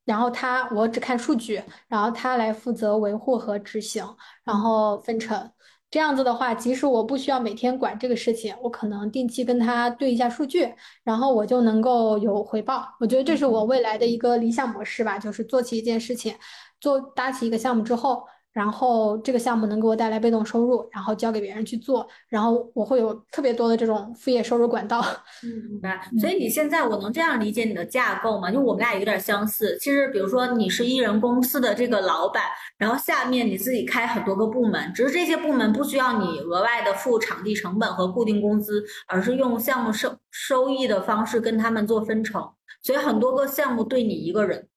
[0.06, 4.02] 然后他我只看数据，然后他来负责维护和执行，
[4.46, 5.52] 然嗯后分成。
[5.90, 10.74] 这样子的话，即使我不需要每天管这个事情，我可能定期跟他对一下数据，
[11.04, 12.86] 然后我就能够有回报。
[13.00, 16.36] 我觉得这是我未来的一个理想模式吧，就是做起一件事情。
[16.80, 18.24] 做搭起一个项目之后，
[18.58, 25.00] 然后这个项目能给我带来被动收入，然后交给别人去做，然后我会有特别多的这种副业收入管道。
[25.44, 26.10] 嗯，明白。
[26.20, 28.50] 所嗯以你现在我能这样理解你的架构吗？
[28.50, 29.78] 就我们俩有点相似。
[29.80, 32.46] 其实，比如说你是艺人公司的这个老板，
[32.80, 42.42] 然后下面你自己开很多个部门，只是这些部门不需要你额外的付场地成本和固定工资，而是用项目收收益的方式跟他们做分成。
[42.82, 44.68] 所以很多个项目对你一个人。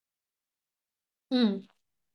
[1.30, 1.62] 嗯，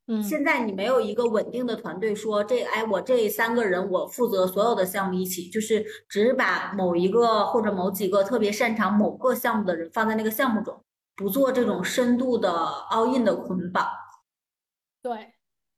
[0.07, 10.79] 嗯，现在你没有一个稳定的团队，说这哎，我这三个人我负责所有的项目一起，就是只把某一个或者某几个特别擅长某个项目的人放在那个项目中，
[11.15, 12.51] 不做这种深度的
[12.91, 13.87] all in 的捆绑。
[15.01, 15.33] 对，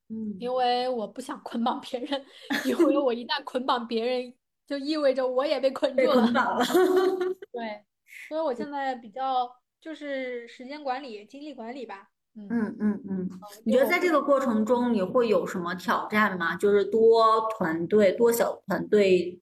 [0.10, 2.26] 嗯，因为我不想捆绑别人，
[2.66, 4.34] 因为我一旦捆绑别人，
[4.68, 6.14] 就意味着我也被捆住了。
[6.14, 6.66] 捆绑了。
[7.54, 7.86] 对，
[8.28, 12.10] 所以我现在比较就是时间管理、精力管理吧。
[12.38, 13.30] 嗯，嗯嗯嗯，
[13.66, 16.56] 你觉得在这个过程中你会有什么挑战吗？
[16.56, 19.42] 就是多团队、多小团队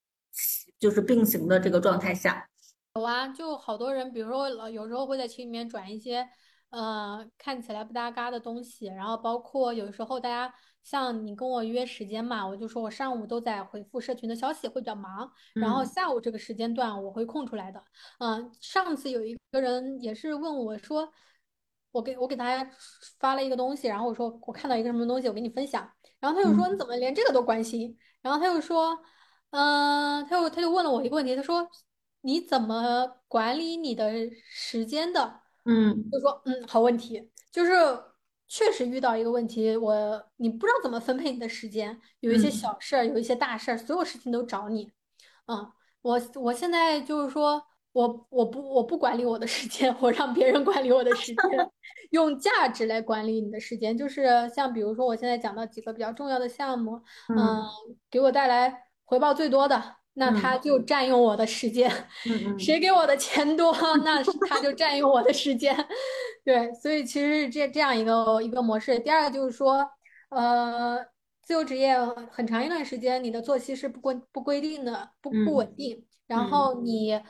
[0.80, 2.48] 就是并行的这个状态下。
[2.96, 6.26] 有啊，就好多人，比如说呃有时候会在群里面转一些
[6.70, 17.84] 呃看起来不搭嘎的东西，然后包括有时候大家像你跟我约时间嘛，我就说我上午都在回复社群的消息，会比较忙，然后嗯下午这个时间段我会空出来的。
[18.20, 21.12] 嗯，上次有一个人也是问我说，
[21.96, 22.70] 我给我给大家
[23.20, 27.98] 发了一个东西，然后我说我看到一个什么东西，我给你分享，然后他就说你嗯怎么连这个都关心？
[28.22, 28.98] 然后他又说，
[29.52, 31.66] 嗯、他又他就问了我一个问题，他说
[32.22, 34.12] 你怎么管理你的
[34.52, 35.42] 时间的？
[35.64, 37.72] 嗯就说嗯，好问题，就是
[38.48, 44.92] 确实遇到一个问题，我你不知道怎么分配你的时间，有一些嗯小事儿，有一些大事儿，所有事情都找你。
[45.48, 47.64] 嗯，我我现在就是说
[47.96, 51.72] 我我不我不管理我的时间，我让别人管理我的时间，
[52.12, 57.64] 用价值来管理你的时间，就是像比如说我现在讲到几个比较重要的项目，嗯，嗯
[58.12, 59.82] 给我带来回报最多的，
[60.16, 61.90] 那他嗯就占用我的时间，
[62.30, 65.74] 嗯谁给我的钱多，那是他就占用我的时间，
[66.44, 69.00] 对，所以其实是这这样一个一个模式。
[69.00, 69.90] 第二个就是说，
[70.30, 71.00] 呃。
[71.48, 71.96] 自由职业
[72.32, 76.50] 很长一段时间，你的作息是不规不规定的，不不嗯稳定，然嗯。
[76.50, 77.22] 后你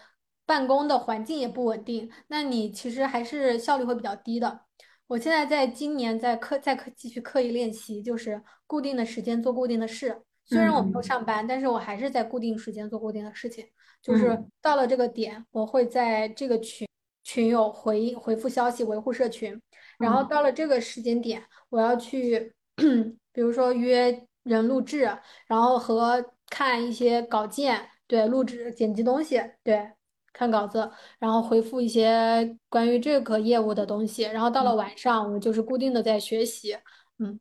[0.45, 4.61] 办公的环境也不稳定，那你其实还是效率会比较低的。
[5.07, 10.21] 我现在在今年在刻在刻继续刻意练习，就是固定的时间做固定的事。
[10.45, 13.65] 虽然我没有嗯上班，但是我还是在固定时间做固定的事情。
[14.01, 16.87] 就是嗯到了这个点，我会在这个群
[17.23, 19.59] 群友回回复消息，维护社群。
[19.97, 22.53] 然后嗯到了这个时间点，我要去，
[23.33, 25.09] 比如说约人录制，
[25.47, 29.89] 然后和看一些稿件，对，录制剪辑东西，对，
[30.37, 34.23] 看稿子，然后回复一些关于这个业务的东西。
[34.23, 34.77] 然后到了嗯。
[34.77, 36.77] 晚上，我就是固定的在学习，
[37.19, 37.39] 嗯，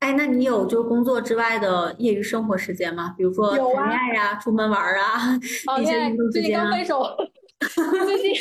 [0.00, 3.14] 哎，那你有就工作之外的业余生活时间吗？
[3.16, 3.98] 比如说谈恋。
[3.98, 5.38] 爱呀、出门玩儿啊，
[5.80, 6.64] 一些运动时最近间啊。
[6.64, 7.16] 刚分手，
[8.04, 8.34] 最近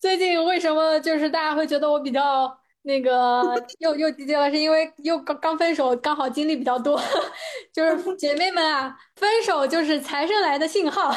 [0.00, 3.42] 最近为什么就是大家会觉得我比较那个
[3.78, 4.50] 又又低调了？
[4.50, 7.00] 是因为又刚刚分手，刚好经历比较多，
[7.74, 11.12] 就是姐妹们啊，分手就是财神来的信号。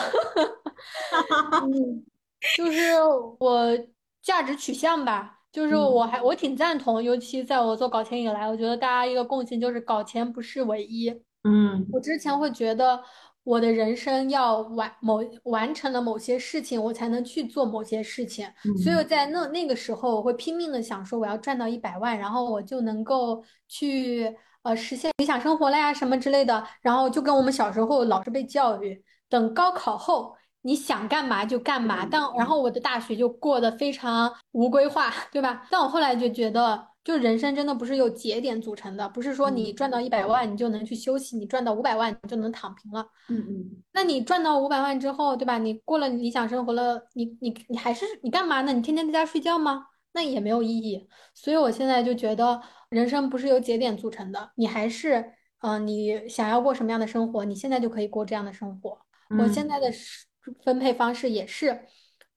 [1.64, 2.06] 嗯，
[2.56, 2.94] 就是
[3.40, 3.78] 我
[4.22, 11.10] 价值取向吧，就是我嗯还我挺赞同，尤其在我做搞钱以来，我觉得大家一个共性就是搞钱不是唯一。
[11.44, 13.02] 嗯我之前会觉得
[13.44, 18.46] 我的人生要完某完成了某些事情，我才能去做某些事情，
[18.84, 30.36] 所以嗯在那那个时候，我会拼命的想说我要赚到一百万，然后我就能够去呃实现理想生活了呀什么之类的，然后就跟我们小时候老是被教育，等高考后。
[30.62, 35.68] 你想干嘛就干嘛，但然后我的大学就过得非常无规划，对吧？
[35.72, 43.06] 但我后来就觉得，就人生真的不是由节点组成的，不是说你嗯赚到一百万你就能去休息，你赚到五百万你就能躺平了。
[43.30, 45.58] 嗯嗯那你赚到五百万之后，对吧？
[45.58, 48.74] 你过了理想生活了，你你你还是你干嘛呢？
[48.74, 49.86] 你天天在家睡觉吗？
[50.14, 51.08] 那也没有意义。
[51.34, 55.20] 所以我现在就觉得，人生不是由节点组成的，你还是
[55.62, 59.00] 嗯、呃你想要过什么样的生活，你现在就可以过这样的生活。
[59.38, 60.26] 我现嗯在的是
[60.64, 61.88] 分配方式也是，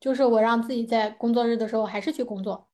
[0.00, 2.68] 就是我让自己在工作日的时候还是去工作，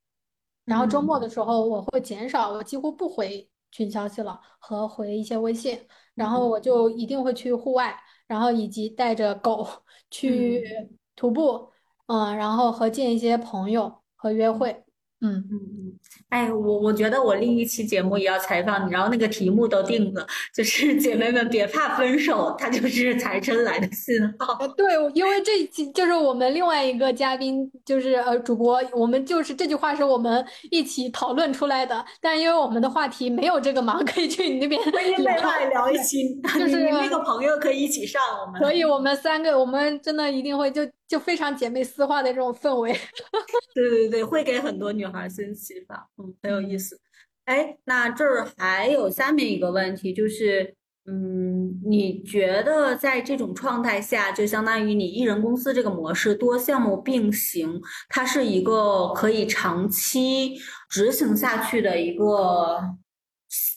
[0.64, 1.30] 然后周末的嗯。
[1.30, 7.96] 时候我会减少，我几乎不回群消息了和回一些微信，然后我就一定会去户外，
[8.26, 9.66] 然后以及带着狗
[10.10, 10.98] 去嗯。
[11.16, 11.70] 徒步，
[12.06, 14.58] 嗯，然后和见一些朋友和约嗯。
[14.58, 14.84] 会，
[15.20, 15.36] 嗯。
[15.36, 15.92] 嗯嗯，
[16.28, 24.56] 哎，我我觉得我另一期节目也要采访你，然后那个题目都定了，就是姐妹们别怕分手，它就是财神来的信号。
[24.60, 38.60] 呃，对，因为这一期就是我们另外一个嘉宾，就是呃主播，我们就是这句话是我们一起讨论出来的，但因为我们的话题没有这个嘛，可以去你那边婚姻聊内外聊一期，就是你你那个朋友可以一起上我们。
[38.60, 42.92] 所以我们三个，我们真的一定会就就非常姐妹私话的这种氛围。
[43.74, 47.00] 对对对，会给很多女孩儿新启发，嗯，很有意思。
[47.44, 60.56] 哎，那这儿还有下面一个问题，就是，嗯，你觉得在这种状态下，就相当于你一人公司这个模式，多项目并行，它是一个可以长期
[60.88, 62.80] 执行下去的一个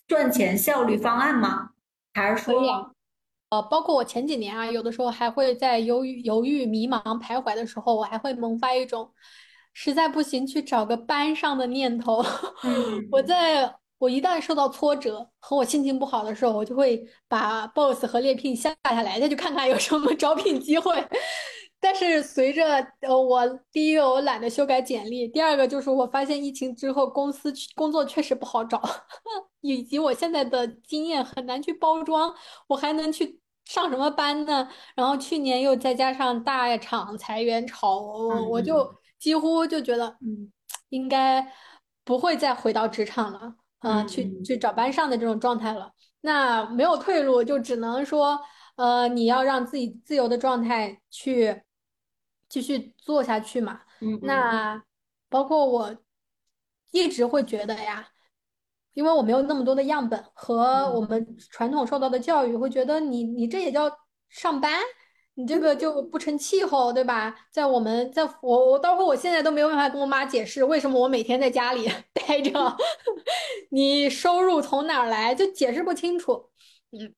[0.08, 1.70] 赚钱效率方案吗？
[2.14, 2.96] 还是说？
[3.50, 9.12] 呃，包括我前几年啊，有的时候还会在犹豫、犹豫、迷茫、徘徊的时候，我还会萌发一种
[9.74, 12.24] 实在不行去找个班上的念头。
[13.12, 20.94] 我在我一旦受到挫折和我心情不好的时候，我就会把 Boss 和猎聘下下来，再去看看有什么招聘机会。
[21.82, 22.66] 但是随着
[23.00, 28.82] 呃，我第一个我懒得修改简历，第二个就是我发现疫情之后公司工作确实不好找，
[29.62, 32.36] 以及我现在的经验很难去包装，
[32.68, 34.68] 我还能去上什么班呢？
[34.94, 40.52] 然后去年又再加上大厂裁员潮，我我就几乎就觉得，嗯，
[40.90, 41.50] 应该
[42.04, 45.90] 不会再回到职场了，嗯，去去找班上的这种状态了。
[46.22, 48.38] 那没有退路，就只能说，
[48.76, 51.62] 呃，你要让自己自由的状态去。
[52.50, 53.82] 继续做下去嘛？
[54.02, 54.84] 嗯，那
[55.30, 55.96] 包括我
[56.92, 58.10] 一直会觉得呀，
[58.94, 63.90] 因为我没有那么多的样本和我们传统受到的教育，会觉得你你这也叫
[64.28, 64.82] 上班？
[65.36, 67.34] 你这个就不成气候，对吧？
[67.52, 72.52] 在我们在我我包括我现在都没有办法跟我妈解释为什么我每天在家里 待着，
[73.72, 76.50] 你收入从哪儿来，就解释不清楚。
[76.92, 77.14] 嗯，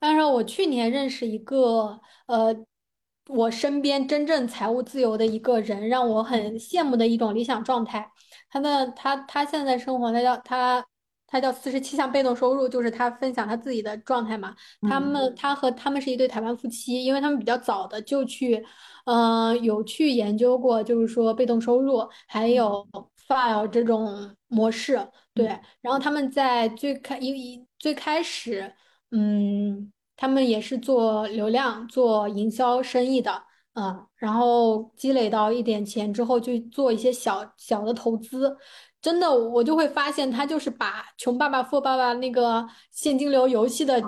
[0.00, 2.56] 但是我去年认识一个呃。
[3.28, 8.10] 我身边真正财务自由的一个人，让我很羡慕的一种理想状态。
[8.48, 10.84] 他的他他现在生活，他叫他
[11.28, 14.52] 他叫四十七项被动收入，就是他分享他自己的状态嘛。
[14.88, 18.64] 他们他和他们是一对台湾夫妻，因为他们比较早的就去，
[19.04, 22.84] 嗯，有去研究过，就是说被动收入还有
[23.28, 24.98] file 这种模式。
[25.34, 25.46] 对，
[25.80, 28.74] 然后他们在最开一最开始，
[29.12, 29.92] 嗯。
[30.20, 33.42] 他们也是做流量、做营销生意的，
[33.72, 38.54] 嗯，然后积累到一点钱之后，去做一些小小的投资。
[39.00, 43.98] 真的，我就会发现，他就是把《穷爸爸、富爸爸》那个现金流游戏的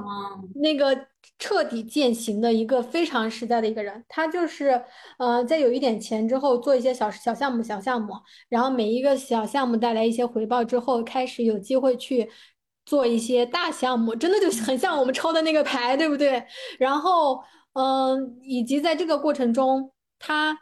[0.56, 1.06] 那个
[1.38, 4.04] 彻底践行的一个非常实在的一个人。
[4.06, 4.84] 他就是，
[5.18, 8.12] 呃，在有一点钱之后，做一些小小项目、小项目，
[8.50, 12.28] 然后每一个小项目带来一些回报之后，开始有机会去。
[12.84, 16.44] 做一些大项目，真的就很像我们抽的那个牌，对不对？
[16.78, 17.40] 然后，
[17.74, 20.58] 嗯，以及在这个过程中，他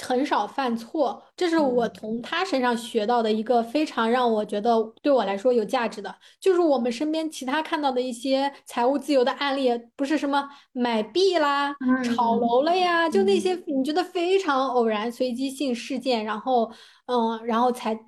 [0.00, 6.14] 很少犯错，这是我从他身上学到的一个非常让我觉得对我来说有价值的。
[6.40, 16.70] 就是我们身边其他看到的一些财务自由的案例，不是什么买币啦、炒楼了呀，就那些你觉得非常偶然、随机性事件，然后，
[17.06, 17.98] 嗯，然后才。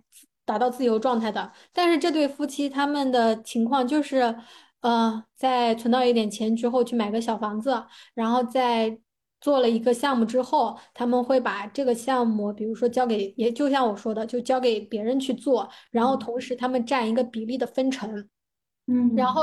[0.45, 4.37] 达到自由状态的，但是这对夫妻他们的情况就是，
[4.81, 7.83] 呃，在存到一点钱之后去买个小房子，
[8.13, 8.99] 然后在
[9.41, 18.29] 做了一个项目之后，他们会把这个项目，比如说交给，也就像我说的，就交给别人去做，然后同时他们占一个比例的分成，
[18.87, 19.43] 嗯，然后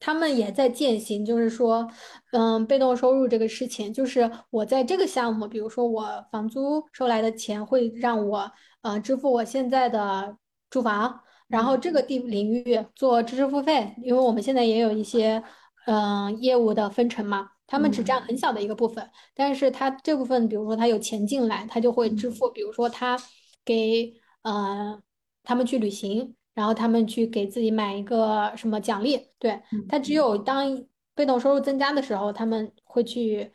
[0.00, 1.86] 他们也在践行，就是说，
[2.32, 8.50] 嗯，被动收入这个事情，就是我在这个项目，比如说我房租收来的钱会让我。
[8.82, 10.36] 呃，支付我现在的
[10.70, 15.42] 住房，然后这个地领域做知识付费，因为我们现在也有一些
[15.86, 23.18] 嗯业务的分成嘛，他们只占很小的一个部分，但是他这部分，比如说他有钱进来，他就会支付，比如说他
[23.64, 25.00] 给呃
[25.42, 33.52] 他们去旅行，然后他们去给自己买一个什么奖励，对他只有当被动收入增加的时候，他们会去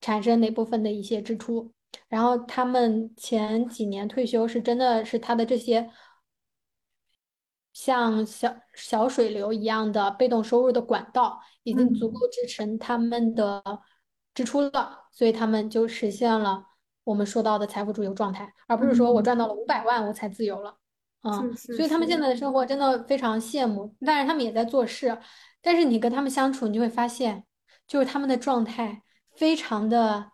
[0.00, 1.73] 产生哪部分的一些支出。
[2.08, 5.90] 然后他们前几年退休是真的是他的这些
[7.72, 13.62] 像小小水流一样的被动收入的管道已经足够支撑他们的
[14.32, 16.64] 支出了，所以他们就实现了
[17.04, 20.76] 我们说到的财富自由状态，而不是说我赚到了五百万我才自由了，
[21.22, 25.18] 嗯，所以他们现在的生活真的非常羡慕，但是他们也在做事，
[25.60, 27.44] 但是你跟他们相处，你就会发现，
[27.86, 29.02] 就是他们的状态
[29.34, 30.33] 非常的。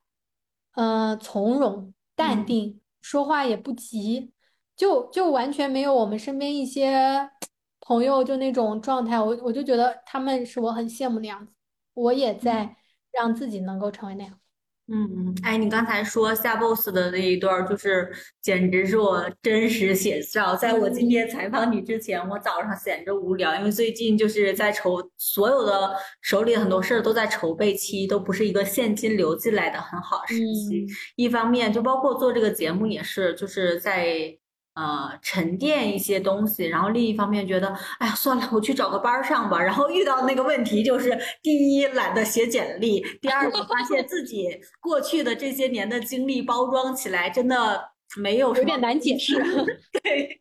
[0.72, 4.32] 呃，从容淡定，说话也不急，
[4.76, 7.30] 就就完全没有我们身边一些
[7.80, 9.20] 朋友就那种状态。
[9.20, 11.52] 我我就觉得他们是我很羡慕的样子，
[11.94, 12.76] 我也在
[13.12, 14.39] 让自己能够成为那样。
[14.92, 18.10] 嗯嗯，哎，你刚才说下 boss 的那一段，就是
[18.42, 20.56] 简直是我真实写照。
[20.56, 30.84] 在我今天采访你之前，我早上闲着无聊，因为最近就是在筹，所有的手里很多事儿都在筹备期，都不是一个现金流进来的很好时期。
[31.14, 34.39] 一方面，就包括做这个节目也是，就是在。
[34.74, 37.68] 呃，沉淀一些东西，然后另一方面觉得，
[37.98, 39.60] 哎呀，算了，我去找个班上吧。
[39.60, 44.48] 然后遇到那个问题就是，第一懒得写简历，第二个发现自己
[44.80, 49.42] 过去的这些年的经历包装起来真的没有有点难解释。
[50.02, 50.40] 对。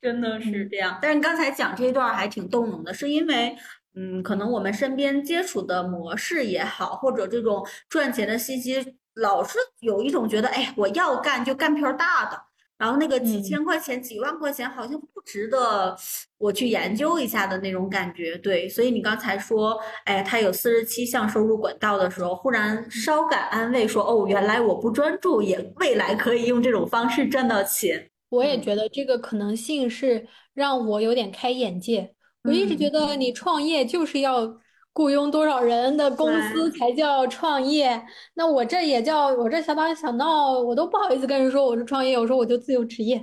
[0.00, 0.98] 真的是这样。
[1.02, 3.56] 但是刚才讲这一段还挺动容的，是因为，
[3.96, 12.47] 嗯，可能我们身边接触的模式也好，或者这种赚钱的信息，老是有一种觉得，哎，我要干就干票大的。
[12.78, 15.96] 然后那个几千块钱、几万块钱好像不值得
[16.38, 18.68] 我去研究一下的那种感觉，对。
[18.68, 28.08] 所以你刚才说，哎，他有四十七项收入管道的时候，忽然稍感安慰，说，哦，原来我不专注，也未来可以用这种方式赚到钱。
[28.30, 32.14] 我也觉得这个可能性是让我有点开眼界。
[32.44, 34.58] 我一直觉得你创业就是要。
[34.98, 38.04] 雇佣多少人的公司才叫创业？
[38.34, 42.18] 那我这也叫我这小打想闹，我都不好意思跟人说我是创业。
[42.18, 43.16] 我说我就自由职业。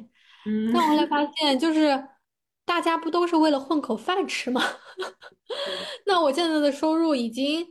[0.45, 2.01] 嗯，但后来 发现，就是
[2.65, 4.61] 大家不都是为了混口饭吃吗？
[6.07, 7.67] 那我现在的收入已经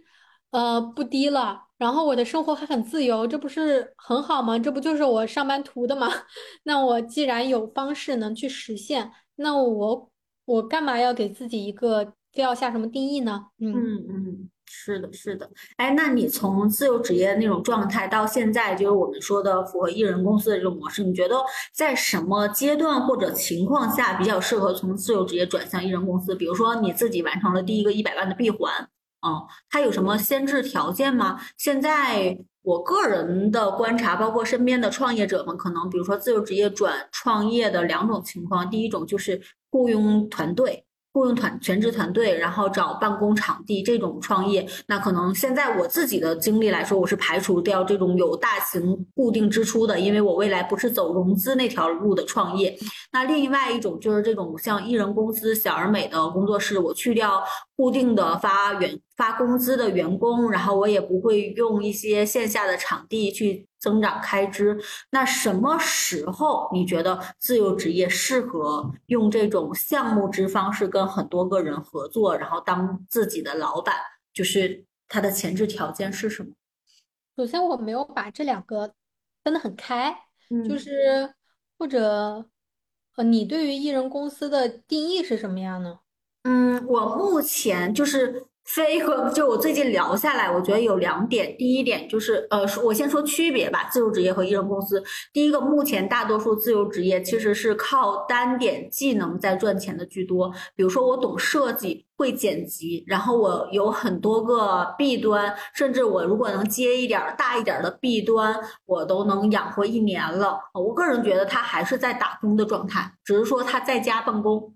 [0.51, 4.59] 呃不低了，然后我的生活还很自由，这不是很好吗？
[4.59, 6.09] 这不就是我上班图的吗？
[6.65, 10.11] 那我既然有方式能去实现，那我
[10.45, 12.13] 我干嘛要给自己一个？
[12.35, 13.47] 非要下什么定义呢？
[13.61, 13.73] 嗯
[14.09, 15.49] 嗯，是的，是的。
[15.77, 21.37] 哎，那你从自由职业那种状态到现在，就是我们说的符合艺人公司的这种模式，你觉得
[21.73, 26.35] 在什么阶段或者情况下比较适合从自由职业转向艺人公司？
[26.35, 28.73] 比如说你自己完成了第一个一百万的闭环，
[29.25, 31.41] 嗯，它有什么先制条件吗？
[31.57, 40.85] 现在我个人的观察，包括身边的创业者们，可能比如说自由职业转创业的两种情况，第一种就是雇佣团队。
[41.15, 52.77] 雇佣团全职团队，然后找办公场地这种创业，那可能现在我自己的经历来说，我是排除掉这种有大型固定支出的，因为我未来不是走融资那条路的创业。
[53.13, 57.41] 那另外一种就是这种像艺人公司、小而美的工作室，我去掉
[57.77, 63.69] 固定的发员发工资的员工，然后我也不会用一些线下的场地去。
[63.85, 73.95] 增长开支，那什么时候你觉得自由职业适合用这种项目制方式跟很多个人合作，然后当自己的老板？
[74.33, 76.55] 就是它的前置条件是什么？
[77.37, 78.95] 首先，我没有把这两个
[79.43, 80.17] 分得很开，
[80.67, 81.35] 就是
[81.77, 82.47] 或者
[83.17, 85.99] 呃，你对于艺人公司的定义是什么样呢？
[86.45, 88.47] 嗯，我目前就是。
[88.67, 91.55] 非和就我最近聊下来，我觉得有两点。
[91.59, 95.05] 第一点就是，呃，我先说区别吧，自由职业和艺人公司。
[95.35, 100.51] 第一个，目前大多数自由职业其实是靠单点技能在赚钱的居多。
[100.75, 110.59] 比如说，我懂设计，会剪辑，然后我有很多个弊端，甚至我如果能接一点大一点的弊端，我都能养活一年了。
[110.73, 114.75] 我个人觉得他还是在打工的状态，只是说他在家办公。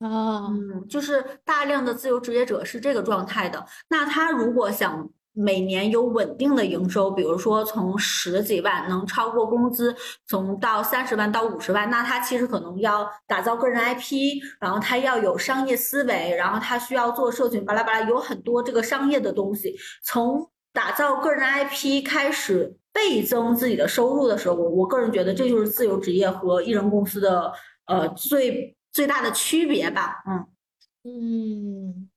[0.00, 3.64] 啊，嗯，就是大量的自由职业者是这个状态的。
[3.90, 9.94] 那他如果想每年有稳定的营收，比如说从十几万能超过工资，
[10.26, 19.76] 从到三十万到五十万，那他其实可能要打造个人 IP，然后他要有商业思维，然后他需要做社群，巴拉巴拉，有很多这个商业的东西。
[20.02, 27.52] 从打造个人 IP 开始倍增自己的收入的时候，我我个人觉得这就是自由职业和艺人公司的
[27.84, 28.74] 呃最。
[29.00, 30.46] 最大的区别吧，嗯
[31.04, 32.10] 嗯，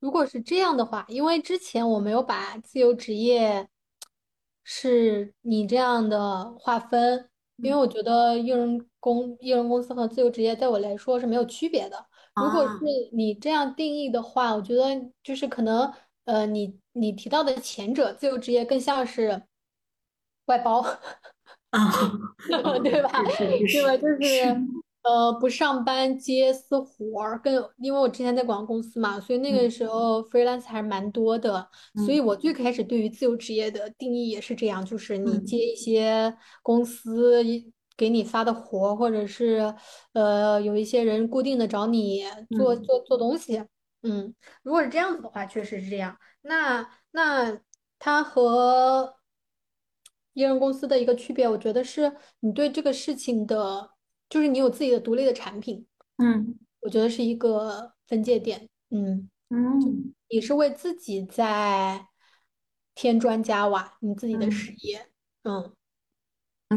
[0.00, 3.68] 如果是这样的话，因为之前我没有把自由职业
[4.64, 12.06] 是你这样的划分，因为我觉得艺人公艺人公司和自由职业对我来说是没有区别的。
[12.36, 12.78] 如果是
[13.12, 14.84] 你这样定义的话，我觉得
[15.22, 15.92] 就是可能
[16.24, 19.42] 呃，你你提到的前者自由职业更像是
[20.46, 20.80] 外包，
[21.68, 21.92] 啊，
[22.82, 23.22] 对吧？
[23.22, 23.94] 对吧？
[23.98, 24.81] 就是。
[25.02, 31.68] 呃，不上班接私活儿，跟因为我之前在广告公司嘛，所以那个时候 freelance 还是蛮多的。
[32.06, 36.32] 所以我最开始对于自由职业的定义也是这样，就是你接一些
[36.62, 37.42] 公司
[37.96, 39.74] 给你发的活儿，或者是
[40.12, 42.22] 呃有一些人固定的找你
[42.56, 43.60] 做做做东西。
[44.02, 44.32] 嗯，
[44.62, 46.16] 如果是这样子的话，确实是这样。
[46.42, 47.60] 那那
[47.98, 49.16] 它和
[50.34, 53.91] 艺人公司的一个区别，我觉得是你对这个事情的。
[54.32, 55.84] 就是你有自己的独立的产品，
[56.16, 62.06] 嗯，我觉得是一个分界点，嗯嗯，你是为自己在
[62.94, 65.06] 添砖加瓦，你自己的事业，
[65.42, 65.70] 嗯，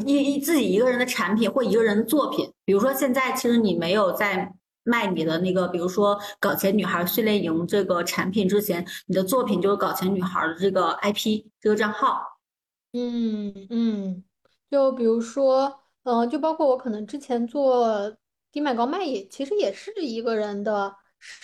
[0.05, 4.53] 一一自己一个人的产品或一个人的作品，比如说现在其实你没有在
[4.83, 12.19] 卖你的那个，比如说搞钱女孩训练营这个产品之前，你的作品就是搞钱女孩的这个 IP 这个账号，
[12.91, 14.25] 嗯嗯，
[14.69, 15.84] 就比如说。
[16.05, 18.15] 嗯，就包括我可能之前做
[18.51, 20.95] 低买高卖也其实也是一个人的，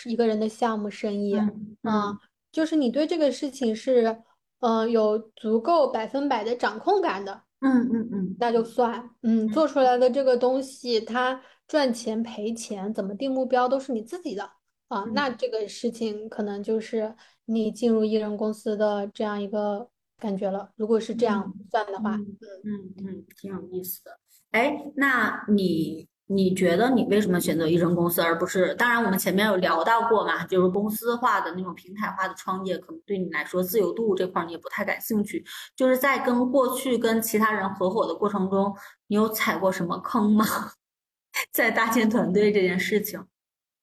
[0.05, 1.35] 一个人的项目生意。
[1.35, 2.17] 嗯，
[2.51, 4.23] 就是你对这个事情是，
[4.59, 7.43] 嗯，有足够百分百的掌控感的。
[7.59, 9.09] 嗯嗯嗯，那就算。
[9.23, 14.43] 嗯，做出来的这个东西，它赚钱赔钱，怎么定目标都是你自己的
[14.87, 15.05] 啊。
[15.13, 20.71] 那嗯这个事情可能就是你进入艺人公司的这样一个感觉了。
[20.75, 24.20] 如果是这样嗯算的话，嗯嗯嗯，挺有意思的。
[24.51, 28.73] 哎，那你你觉得你为什么选择一人公司，而不是？
[28.75, 35.43] 当然，我们前面有聊到过嘛，就是公司化的那种平台化的创业，可能对你来说自由度这块儿你也不太感兴趣。
[35.75, 38.75] 就是在跟过去跟其他人合伙的过程中，
[39.07, 40.45] 你有踩过什么坑吗？
[41.51, 43.25] 在搭建团队这件事情。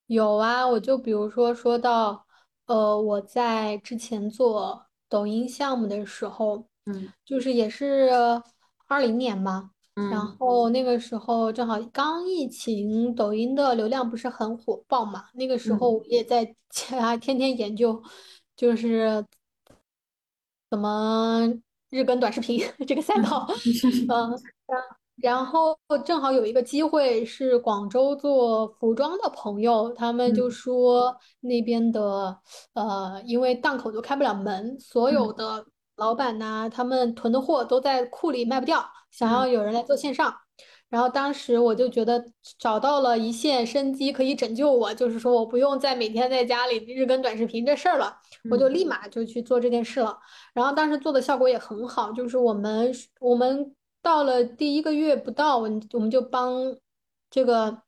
[0.07, 2.27] 有啊，我就比如说说到，
[2.67, 8.11] 呃，我在之前做抖音项目的时候，嗯就是也是
[8.87, 9.71] 二零年嘛，
[10.07, 10.37] 然嗯。
[10.39, 18.03] 后那个时候正好刚疫情，抖音的流量不是很火爆嘛，那个时候也在家 天天研究，
[18.57, 19.25] 就是
[20.71, 21.41] 怎么
[21.91, 23.47] 日更短视频 这个赛道，
[24.09, 24.31] 嗯，
[24.67, 24.83] 然
[25.21, 30.51] 然后正好有一个机会是广州做服装的朋友，他们就嗯。
[30.51, 32.39] 说那边的
[32.75, 38.85] 呃，因为档口都开不了门，所有嗯的老板呐、他们囤的货都在库里卖不掉，
[39.19, 40.33] 想要嗯有人来做线上。
[40.89, 42.25] 然后当时我就觉得
[42.59, 48.17] 找到了一线生机，可以拯救我，就是说我不用再每天在家里日更短视频这事儿了，
[48.51, 50.17] 我就嗯立马就去做这件事了。
[50.55, 52.91] 然后当时做的效果也很好，就是我们
[53.21, 56.75] 我们到了第一个月不到，我我们就帮
[57.29, 57.83] 这个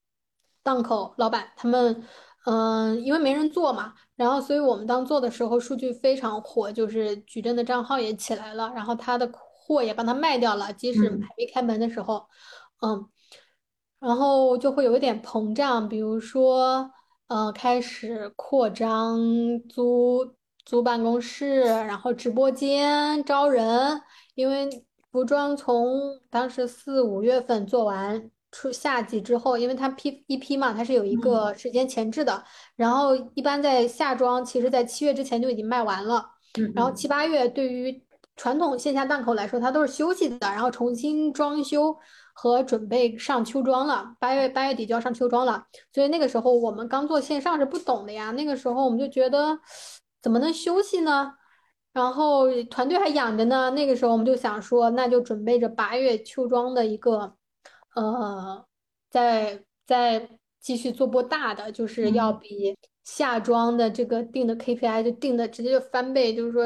[0.62, 2.05] 档口老板他们，
[2.45, 9.26] 嗯、因为没人做嘛，然后所以我们当做的时候数据非常火，就是矩阵的账号也起来了，然后他的
[9.75, 11.21] 货也帮他卖掉了，即使嗯。
[11.21, 12.27] 还没开门的时候，
[12.83, 13.09] 嗯。
[14.01, 16.91] 然后就会有一点膨胀，比如说，
[17.29, 19.21] 呃，开始扩张
[19.68, 24.01] 租租办公室，然后直播间招人，
[24.35, 24.68] 因为
[25.12, 31.21] 服装从当时四五月份做完出夏季之后，因为它批一批嘛，它是有一嗯。
[31.21, 32.43] 个时间前置的，
[32.77, 36.25] 然后一般在夏装，其实在七月之前就已经卖完了，
[36.73, 36.95] 然后嗯。
[36.95, 38.03] 七八月对于
[38.41, 41.95] 传统线下档口来说，它都是休息的，然后重新装修。
[42.32, 49.59] 和准备上秋装了，八月八月底就要上秋装了，所以那个时候我们刚做线上是不懂的呀，那个时候我们就觉得
[50.22, 51.34] 怎么能休息呢？
[51.93, 57.34] 然后团队还养着呢，那个时候我们就想说，那就准备着八月秋装的一个，
[57.95, 58.64] 呃，
[59.11, 60.30] 再再
[60.61, 66.62] 继续做波大的，就是要嗯比夏装的这个定的 KPI 就定的直接就翻倍，就是说。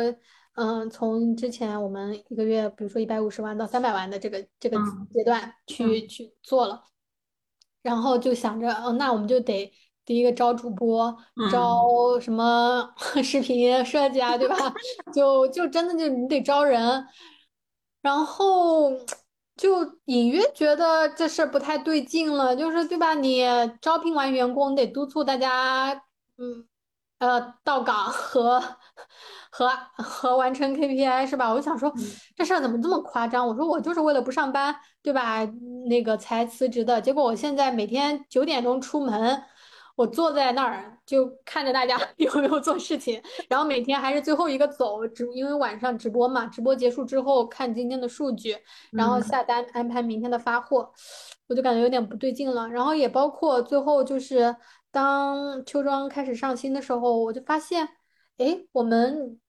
[0.55, 6.85] 嗯，从之前我们一个月，比如说一百五十万到三百万的这个这个嗯阶段去嗯去做了，
[7.83, 9.73] 然后就想着，哦，那我们就得
[10.05, 11.17] 第一个招主播，
[11.51, 12.89] 招嗯 什么
[13.23, 14.57] 视频设计啊，对吧？
[15.13, 17.05] 就就真的就你得招人，
[18.01, 18.93] 然后
[19.57, 23.15] 就隐约觉得这事儿不太对劲了，就是对吧？
[23.15, 23.45] 你
[23.81, 25.93] 招聘完员工得督促大家，
[26.39, 26.69] 嗯。
[27.25, 28.63] 呃，到岗和
[29.51, 29.67] 和
[29.97, 31.49] 和完成 KPI 是吧？
[31.51, 32.05] 我就想说，嗯
[32.37, 33.49] 这事儿怎么这么夸张？
[33.49, 35.39] 我说我就是为了不上班，对吧？
[35.89, 37.01] 那个才辞职的。
[37.01, 39.43] 结果我现在每天九点钟出门，
[39.97, 48.55] 我坐在那儿就看着大家 有没有做事情，然后每天还是最后一个走，直因为晚上直播嘛，直播结束之后看今天的数据，
[48.93, 50.93] 然后嗯下单安排明天的发货，
[51.49, 52.69] 我就感觉有点不对劲了。
[52.69, 54.55] 然后也包括最后就是
[54.95, 57.89] 当秋装开始上新的时候，我就发现，
[58.37, 59.41] 诶，我们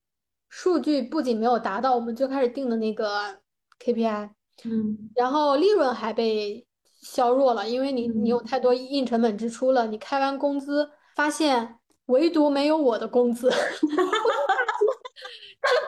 [0.48, 3.38] 数据不仅没有达到我们最开始定的那个
[3.78, 4.30] KPI，
[4.64, 6.66] 嗯然后利润还被
[7.00, 13.48] 削弱了，因为你你有嗯太多硬成本支出了，你开完工资发现唯独没有我的工资。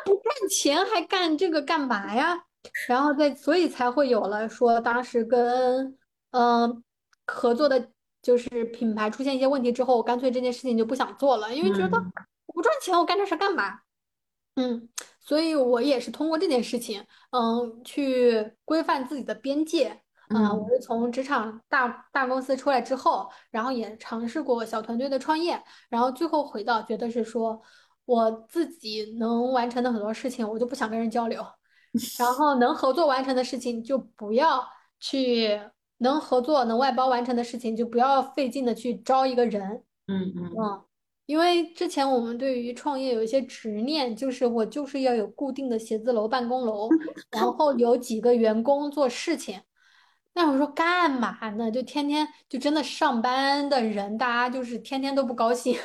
[0.05, 2.45] 不赚钱还干这个干嘛呀？
[2.89, 5.97] 然后再，所以才会有了说当时跟
[6.31, 6.83] 嗯、
[7.27, 7.89] 合作的，
[8.23, 12.13] 就是品牌出现一些问题之后，我干脆这件事情就不想做了，因为觉得嗯
[12.47, 13.81] 我不赚钱，我干这事干嘛？
[14.57, 14.89] 嗯，
[15.21, 20.03] 所以我也是通过这件事情，嗯，去规范自己的边界。
[20.31, 27.63] 嗯，我嗯是从职场大大公司出来之后，然后也尝试过小团队的创业，然后最后回到觉得是说
[28.05, 31.43] 我自己能完成的很多事情，我就不想跟人交流，
[32.19, 34.63] 然后能合作完成的事情就不要
[35.01, 35.59] 去，
[35.99, 39.83] 能合作能外包完成的事情就不要费劲的去招一个人。
[40.07, 40.83] 嗯嗯嗯，
[41.27, 46.89] 因为之前我们对于创业有一些执念，就是我就是要有固定的写字楼、办公楼，
[47.31, 49.61] 然后有几个员工做事情。
[50.35, 51.69] 那我说干嘛呢？
[51.69, 55.77] 就天天就真的上班的人，大家就是天天都不高兴。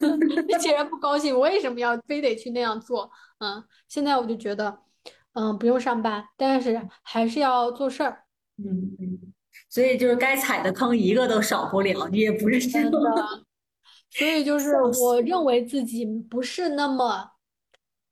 [0.48, 3.10] 那既然不高兴，为什么要非得去那样做？
[3.38, 4.78] 嗯，现在我就觉得，
[5.34, 8.24] 嗯，不用上班，但是还是要做事儿。
[8.56, 9.34] 嗯嗯。
[9.68, 12.98] 所以就是该踩的坑一个都少不了，也不是真的。
[14.10, 17.32] 所以就是我认为自己不是那么，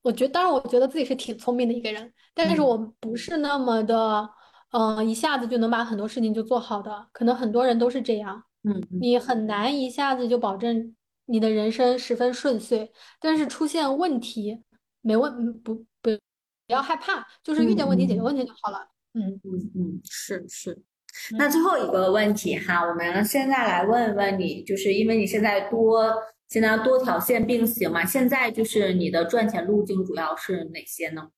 [0.02, 4.28] 我觉当然我觉得自己是挺聪明的一个人，但是我不是那么的，
[4.72, 7.08] 嗯，一下子就能把很多事情就做好的。
[7.12, 10.94] 可能很多人都是这样，嗯，你很难一下子就保证
[11.24, 14.62] 你的人生十分顺遂，但是出现问题
[15.00, 16.20] 没问不不不
[16.66, 18.86] 要害怕，就是遇见问题解决问题就好了。
[19.14, 20.82] 嗯嗯嗯，是是。
[21.38, 26.14] 那最后一个问题哈，我们现在来问问你，就是因为你现在多
[26.48, 31.28] 现在多条线并行嘛，现在就是你的赚钱路径主要是哪些呢？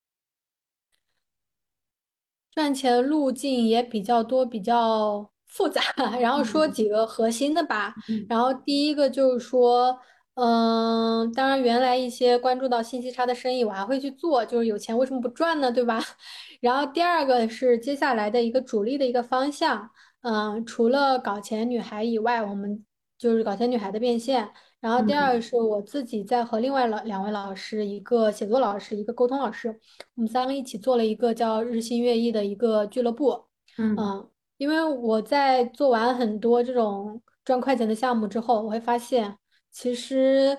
[2.50, 5.80] 赚钱路径也比较多，比较复杂，
[6.20, 7.94] 然后说几个核心的吧。
[8.28, 9.96] 然后第一个就是说，
[10.40, 15.72] 嗯，当然原来一些关注到信息差的生意，我还会去做，就是有钱为什么不赚呢？
[15.72, 16.00] 对吧？
[16.62, 19.90] 然后第二个是接下来的一个主力的一个方向，
[20.22, 22.84] 嗯，除了搞钱女孩以外，我们
[23.18, 24.48] 就是搞钱女孩的变现。
[24.80, 29.76] 然后第二个是我自己在和另外两两位老师，一个写作老师，一个沟通老师，
[30.14, 33.46] 我们三个一起做了一个叫日新月异的一个俱乐部。
[33.76, 39.36] 嗯，因为我在做完很多这种赚快钱的项目之后，我会发现，
[39.78, 40.58] 其实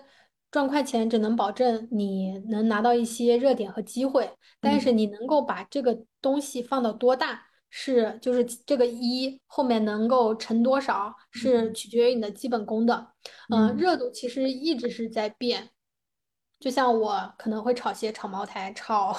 [0.50, 13.12] 赚快钱只能保证你能拿到一些热点和机会，但是你能够把这个东西放到多大，是就是这个一后面能够乘多少，是取决于你的基本功的。
[13.50, 15.70] 嗯，热度其实一直是在变，
[16.58, 19.14] 就像我可能会炒鞋、炒茅台、炒。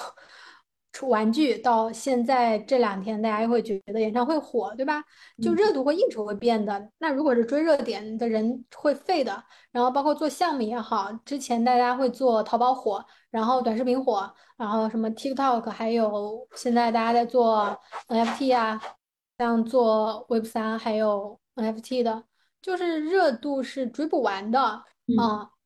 [0.92, 5.02] 出玩具到现在这两天，大家又会觉得演唱会火，对吧？
[5.40, 6.90] 就热度会应酬会变的。
[6.98, 9.44] 那如果是追热点的人会废的。
[9.70, 17.78] 然后包括做项目也好，之前大家会做淘宝火，然后短视频火，然后什么 TikTok，还有现在大家在做
[18.08, 18.80] NFT 啊，
[19.38, 22.24] 像做 Web 三还有 NFT 的，
[22.60, 24.84] 就是热度是追不完的啊。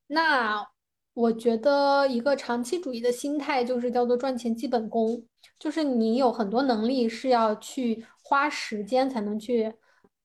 [0.07, 0.74] 那。
[1.15, 5.25] 我觉得一个长期主义的心态就是叫做赚钱基本功，
[5.61, 9.73] 就是你有很多能力是要去花时间才能去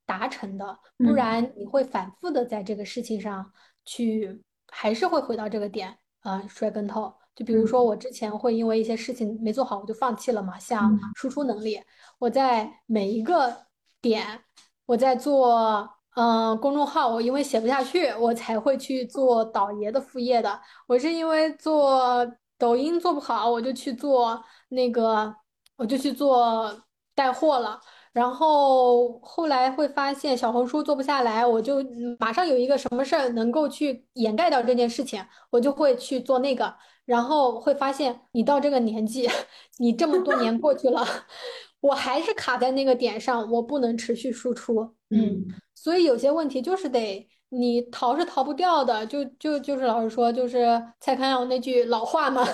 [0.06, 3.52] 达成的，不然你会反复的在这个事情上
[3.86, 7.14] 去，还是会回到这个点，啊，摔跟头。
[7.36, 11.80] 就比如说我之前会因为一些事情没做好，我就放弃了嘛，像输出能力，
[12.18, 13.68] 我在每一个
[14.02, 14.42] 点，
[14.88, 15.88] 我在做。
[16.16, 20.60] 嗯，公众号我因为写不下去，我才会去做导爷的副业的。
[20.88, 25.34] 我是因为做抖音做不好，我就去做那个，
[25.78, 26.84] 我就去做
[27.16, 27.80] 带货了。
[28.12, 31.78] 然后后来会发现小红书做不下来，我就
[32.20, 36.76] 马上有一个什么事儿能够去掩盖掉这件事情，我就会去做那个。
[37.06, 39.30] 然后会发现，你到这个年纪，
[39.80, 41.06] 你这么多年过去了，
[41.82, 44.96] 我还是卡在那个点上，我不能持续输出。
[45.12, 45.46] 嗯。
[45.82, 50.68] 所以有些问题就是得你逃是逃不掉的，就就就是老实说，就是
[51.00, 52.46] 蔡康永那句老话嘛，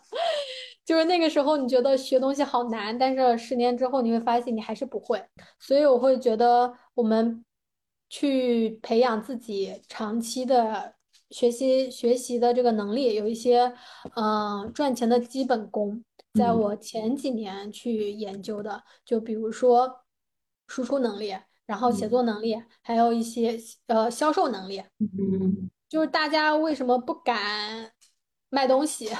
[0.82, 5.22] 就是那个时候你觉得学东西好难，但是十年之后你会发现你还是不会。
[5.60, 7.44] 所以我会觉得我们
[8.08, 10.94] 去培养自己长期的
[11.30, 13.70] 学习学习的这个能力，有一些
[14.16, 16.02] 嗯赚钱的基本功，
[16.32, 20.00] 在我前几年去研究的，就比如说
[20.66, 21.36] 输出能力。
[21.66, 23.58] 然后写作能力，还有一些
[23.88, 27.90] 呃销售能力，嗯，就是大家为什么不敢
[28.48, 29.10] 卖东西，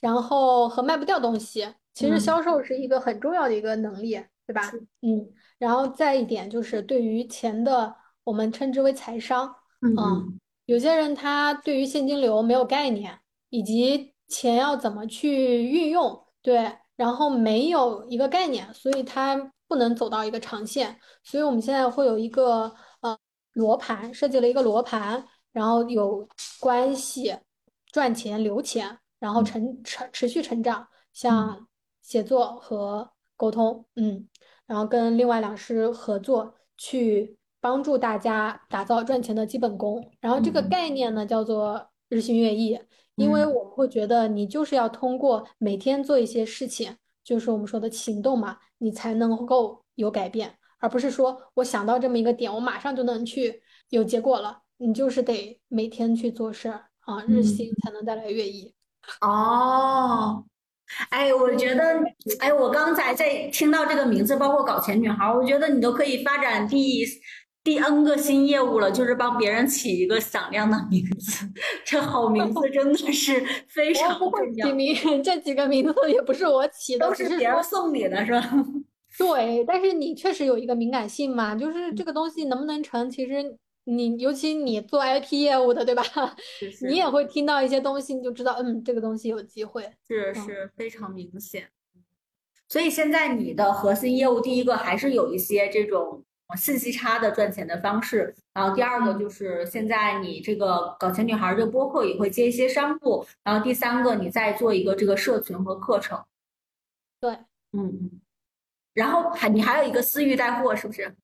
[0.00, 4.72] 然后和卖不掉东西，其实销售是一个很重要的一个能力，对吧？
[5.02, 7.94] 嗯，然后再一点就是对于钱的，
[8.24, 13.16] 我们称之为财商，嗯，有些人他对于现金流没有概念，
[13.48, 19.52] 以及钱要怎么去运用，对，然后没有一个概念，所以他。
[19.70, 23.16] 不能走到一个长线，所以我们现在会有一个呃
[23.52, 27.38] 罗盘，设计了一个罗盘，然后有关系、
[27.92, 31.68] 赚钱、留钱，然后成成持续成长，像
[32.02, 34.28] 写作和沟通，嗯，
[34.66, 42.76] 然后跟另外两师合作去帮助大家打造赚钱的基本功，然后这个概念呢叫做日新月异，
[43.14, 46.96] 因为我们会觉得你就是要通过每天做一些事情。
[47.30, 54.62] 就是我们说的行动嘛，你才能够有改变，而不是说我想到这么一个点，我马上就能去有结果了。
[54.78, 58.74] 你就是得每天去做事儿啊，日新才能带来月异。
[59.20, 60.44] 哦，
[61.10, 62.02] 哎，我觉得，
[62.40, 67.06] 哎，我刚才在听到这个名字，包括搞钱女孩，我觉得你都可以发展第。
[67.62, 71.46] 第 N 个新业务了，就是帮别人起一个响亮的名字。
[71.84, 74.66] 这好名字真的是非常重要。
[74.66, 78.40] 起名这几个名字也不是我起的，都是别人送你的，是吧？
[79.18, 86.02] 对，但是你确实有一个敏感性嘛，就是这个东西能不能成，其实你尤其你做 IP 业务的，对吧？
[86.58, 89.82] 是 你也会听到一些东西，你就知道，嗯，这个东西有机会。
[90.08, 91.68] 是嗯，是非常明显。
[92.68, 96.24] 所以现在你的核心业务，第一个还是有一些这种
[96.56, 106.22] 信息差的赚钱的方式，然后第二个就是现在你这个搞钱女孩这个播客也会接一些商务，然后第三个你再做一个这个社群和课程，
[107.20, 107.32] 对，
[107.72, 108.20] 嗯嗯，
[108.94, 111.14] 然后还你还有一个私域带货，是不是？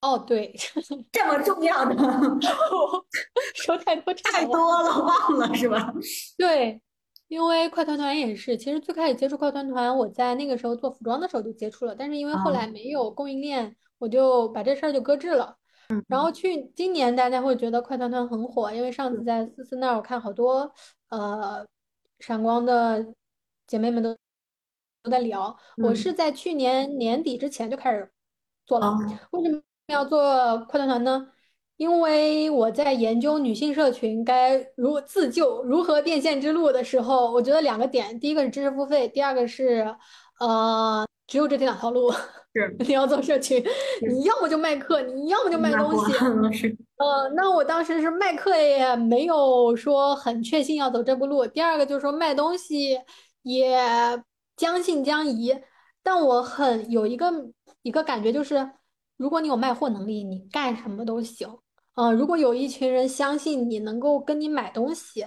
[0.00, 0.54] 哦，对，
[1.10, 1.96] 这么重要的？
[3.54, 4.44] 说太多太。
[4.44, 5.94] 多了，忘了是吧？
[6.36, 6.78] 对，
[7.28, 13.74] 因为快团团也是，其实最开始接触快团团，我在那个时候做服装的时候就接触了，但是因为后来啊，没有供应链，
[14.04, 15.56] 我就把这事儿就搁置了。
[15.88, 20.70] 嗯然后去今年大家会觉得快团团很火，因为上次在思思那儿，我看好多
[21.08, 21.66] 呃
[22.18, 23.06] 闪光的
[23.66, 24.14] 姐妹们都
[25.02, 25.56] 都在聊。
[25.82, 28.10] 我嗯是在去年年底之前就开始
[28.66, 28.88] 做了。
[28.88, 28.98] 哦
[29.32, 30.18] 为什么要做
[30.68, 31.28] 快团团呢？
[31.76, 39.94] 因为我在研究女性社群该如自救、如何变现之路的时候，我觉得两个点，第一个是知识付费，第二个是
[40.40, 42.12] 呃只有这两条路。
[42.56, 43.60] 是你要做社群，
[44.08, 46.12] 你要么就卖课，你要么就卖东西。
[46.52, 46.68] 是
[46.98, 51.44] 呃，那我当时是卖课也没有说很确信要走这步路。
[51.44, 52.96] 第二个就是说卖东西
[53.42, 53.76] 也
[54.56, 55.52] 将信将疑，
[56.00, 57.28] 但我很有一个
[57.82, 58.70] 一个感觉就是，
[59.16, 61.48] 如果你有卖货能力，你干什么都行。
[61.96, 65.26] 呃，如果有一群人相信你能够跟你买东西，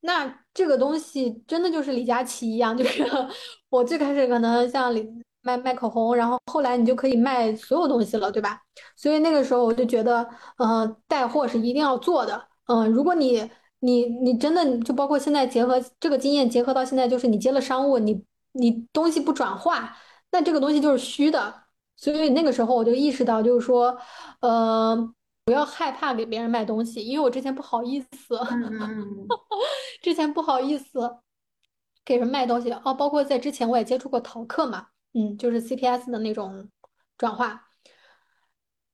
[0.00, 3.04] 那这个东西真的就是李佳琦一样，就是
[3.70, 5.08] 我最开始可能像李
[5.44, 8.60] 卖卖口红，然后后来你就可以卖所有东西了，对吧？
[8.96, 10.28] 所以那个时候我就觉得，
[10.58, 12.48] 呃，带货是一定要做的。
[12.66, 13.48] 嗯、如果你
[13.80, 19.94] 你你真的就包括现在结合这个经验结合到现在，就是你接了商务，你你东西不转化，
[20.32, 21.62] 那这个东西就是虚的。
[21.96, 23.96] 所以那个时候我就意识到，就是说，
[24.40, 24.96] 呃，
[25.44, 29.28] 不要害怕给别人卖东西，因为我之前不好意思，嗯嗯嗯嗯
[30.02, 31.18] 之前不好意思
[32.04, 36.68] 给人卖东西哦，包括在之前我也接触过淘客嘛，嗯，就是 CPS 的那种
[37.16, 37.62] 转化。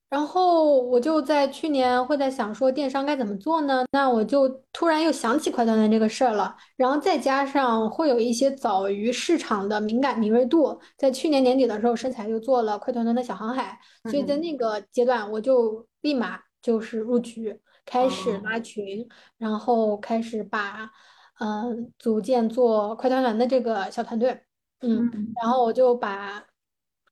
[0.08, 3.84] 然后我就在去年会在想说电商该怎么做呢？
[3.92, 13.78] 那我就突然又想起快团团这个事儿了，然后再加上会有一些早于市场的敏感敏锐度，在去年年底的时候，深彩就做了快团团的小航海，
[14.10, 19.08] 所以在嗯那个阶段我就立马就是入局，开始哦拉群，
[19.38, 20.90] 然后开始把
[21.38, 24.42] 嗯、呃组建做快团团的这个小团队，
[24.80, 26.44] 嗯，嗯然后我就把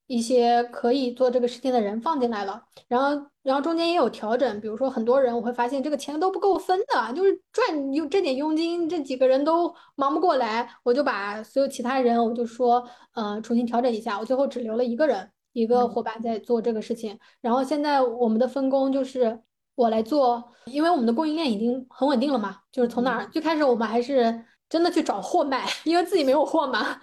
[0.07, 2.65] 一些可以做这个事情的人放进来了。
[2.89, 17.19] 然后，然后中间也有调整，比如说很多人我会发现这个钱都不够分的，就是赚佣这点佣金，这几个人都忙不过来，我就把所有其他人我就说，呃，重新调整一下，我最后只留了一个人，一个嗯伙伴在做这个事情。
[17.43, 19.39] 然后现在我们的分工就是
[19.75, 27.01] 我来做，因为我们的供应链已经很稳定了嘛，就是从哪嗯儿最开始我们还是真的去找货卖，因为自己没有货嘛。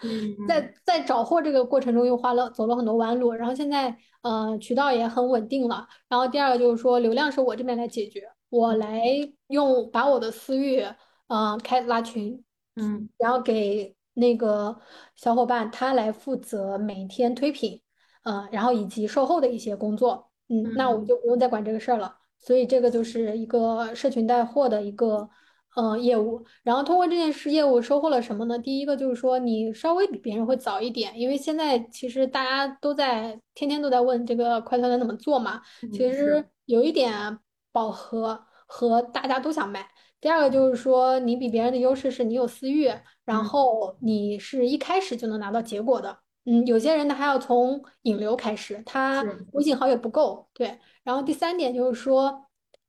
[0.47, 5.87] 在在找货这个过程中又花了走了很多弯路，然后现在呃渠道也很稳定了。
[6.07, 9.01] 然后第二个就是说流量是我这边来解决，我来
[9.47, 10.85] 用把我的私域
[11.27, 12.43] 呃开拉群，
[12.75, 14.77] 嗯然后给那个
[15.15, 17.81] 小伙伴他来负责每天推品，
[18.23, 22.15] 呃，然后以及售后的一些工作，嗯，那我嗯就不用再管这个事儿了。
[22.39, 25.27] 所以这个就是一个社群带货的一个
[25.75, 26.43] 呃业务。
[26.63, 28.57] 然后通过这件事业务收获了什么呢？
[28.57, 35.61] 第一个就是说你稍微比别人会早一点，因为现在其实大家都在天天都在问这个快团团怎么做嘛，
[35.91, 37.39] 其实有一点
[37.71, 39.87] 饱和和大家都想卖。
[40.21, 42.87] 第二个就是说，你比别人的优势是你有私域，
[43.25, 46.17] 然嗯后你是一开始就能拿到结果的。
[46.45, 50.79] 嗯，有些人他还要从引流开始，他是微信好友不够，对。
[51.03, 52.45] 然后第三点就是说，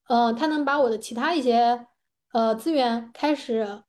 [0.09, 1.87] 呃，他能把我的其他一些
[2.37, 3.82] 呃资源开始，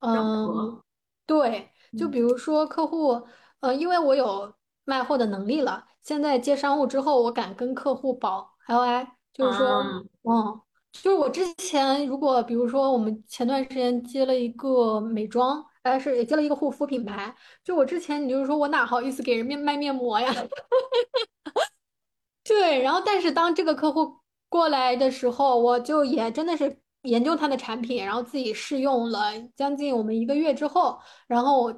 [0.00, 0.82] 嗯、
[1.24, 3.22] 对，就嗯比如说客户，
[3.60, 4.52] 呃，因为我有
[4.84, 10.60] 卖货的能力了，现在接商务之后，我敢跟客户保 LI，就是说，啊嗯。
[10.90, 17.32] 就是我之前如果比如说我们前段时间接了一个美妆，哎是也接了一个护肤品牌，
[17.62, 20.28] 就我之前你就是说我哪好意思给人面卖面膜呀？
[22.42, 24.16] 对，然后但是当这个客户
[24.48, 31.72] 过来的时候，我就也真的是研究他的产品，然后自己试用了将近我们一个月之后，然后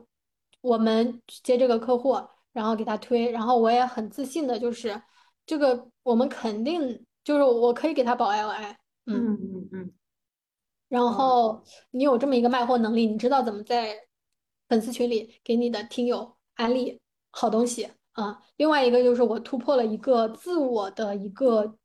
[0.61, 2.17] 我们接这个客户，
[2.53, 5.01] 然后给他推，然后我也很自信的就是
[5.47, 8.77] 这个我们肯定就是我可以给他保 LI，
[9.07, 9.15] 嗯。
[9.15, 9.39] 嗯。
[9.41, 9.93] 嗯嗯。
[10.89, 13.95] 然哦后你有这么一个卖货能力，你知道怎么在
[14.69, 16.99] 粉丝群里给你的听友安利
[17.31, 21.77] 好东西啊，另外一个就是我突破了一个自我的一个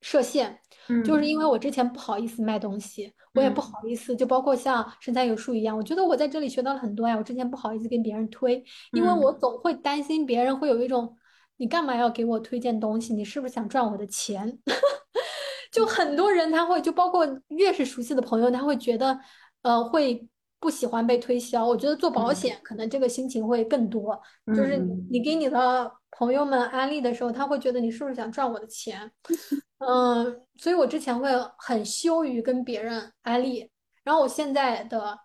[0.00, 0.58] 设限，
[1.04, 11.16] 就是嗯因为我之前不好意思卖东西，我也不嗯好意思，就包括像身材有数一样，我觉得我在这里学到了很多呀，我之前不好意思跟别人推，因为我嗯总会担心别人会有一种，
[11.56, 13.12] 你干嘛要给我推荐东西？
[13.14, 14.58] 你是不是想赚我的钱？
[15.70, 19.18] 就很多人他会，就包括越是熟悉的朋友，他会觉得，
[19.62, 20.26] 呃，会
[20.60, 21.66] 不喜欢被推销。
[21.66, 24.78] 我觉得做保嗯险可能这个心情会更多，就是
[25.10, 29.10] 你给你的朋友们安利的时候，他会觉得你是不是想赚我的钱？
[29.78, 33.70] 嗯，所以我之前会很羞于跟别人安利，
[34.02, 35.16] 然后我现在的，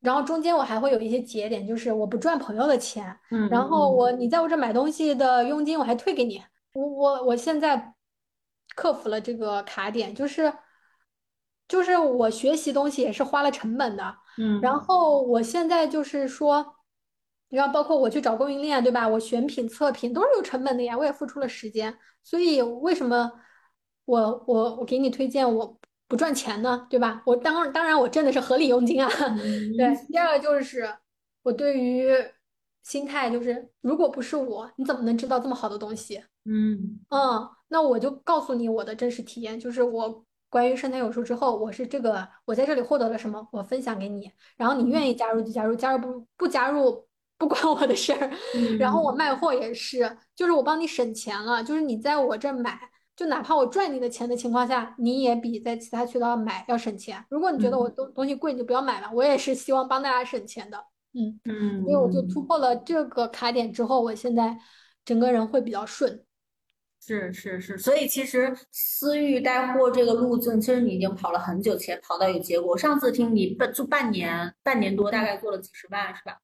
[0.00, 6.40] 然后中间我还会有一些节点，就是我不赚朋友的钱，嗯然后嗯我你在我这买东西的佣金我还退给你。
[6.74, 7.94] 我我我现在
[8.76, 10.52] 克服了这个卡点，就是
[11.66, 14.16] 就是我学习东西也是花了成本的，
[14.62, 16.74] 然嗯后我现在就是说，
[17.48, 19.08] 然后包括我去找供应链，对吧？
[19.08, 23.32] 我选品、测评都是有成本的呀，我也付出了时间，所以为什么
[24.04, 26.86] 我我我给你推荐我不赚钱呢？
[26.90, 27.22] 对吧？
[27.26, 29.08] 我当当然我挣的是合理佣金啊，
[29.76, 29.86] 对。
[29.86, 30.88] 嗯第二个就是
[31.42, 32.10] 我对于
[32.82, 36.22] 心态就是，如果不是我，你怎么能知道这么好的东西？
[36.44, 48.30] 嗯嗯，那我就告诉你我的真实体验，就是我关于生产有术之后，我是这个，我在这里获得了什么，我分享给你，然后你愿意加入就加入，加入不不加入不关我的事儿。
[48.78, 52.80] 然后我嗯卖货也是，就是我帮你省钱了，就是你在我这儿买，
[53.14, 57.22] 就哪怕我赚你的钱的情况下，你也比在其他渠道买要省钱。
[57.28, 60.78] 如果你觉得我嗯东东西贵，你就不要买了，我也是希望帮大家省钱的。
[61.12, 64.56] 嗯嗯，所以我就突嗯，破了这个卡点之后，我现在
[65.04, 66.24] 整个人会比较顺。
[67.00, 72.76] 是是是，所以其实私域带货这个路径，其实你已经跑了很久，且跑到有结果。
[72.76, 76.38] 上次听你半就半年半年多，大概做了几十万，是吧？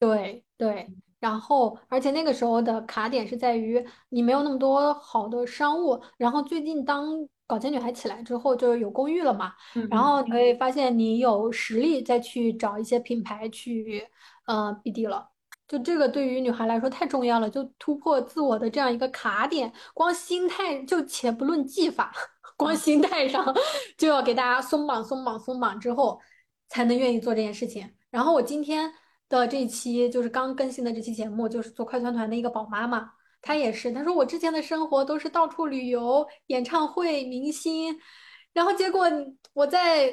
[0.00, 0.88] 对对，
[1.20, 9.52] 然后而且那个时候的卡点是在于你没有那么多好的商务，然后最近当搞钱女孩起来之后，就是有公寓了嘛，
[9.88, 14.04] 然嗯后你会发现你有实力再去找一些品牌去
[14.46, 15.28] 呃 BD 了。
[15.72, 22.12] 就这个对于女孩来说太重要了，就突破自我的这样一个卡点，光心态就且不论技法，
[22.58, 23.42] 光心态上
[23.96, 26.20] 就要给大家松绑松绑松绑之后，
[26.68, 27.90] 才能愿意做这件事情。
[28.10, 28.92] 然后我今天
[29.30, 33.10] 的这一期就是刚更新的这期节目，就是做快团团的一个宝妈嘛，
[33.40, 37.98] 她也是，她说我之前的生活都是到处旅游、演唱会、明星，
[38.52, 39.06] 然后结果
[39.54, 40.08] 我在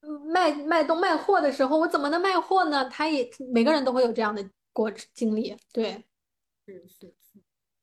[0.00, 2.84] 嗯卖卖东卖货的时候，我怎么能卖货呢？
[2.90, 6.04] 她也每个人都会有这样的过经历，对。
[6.66, 7.40] 是是是，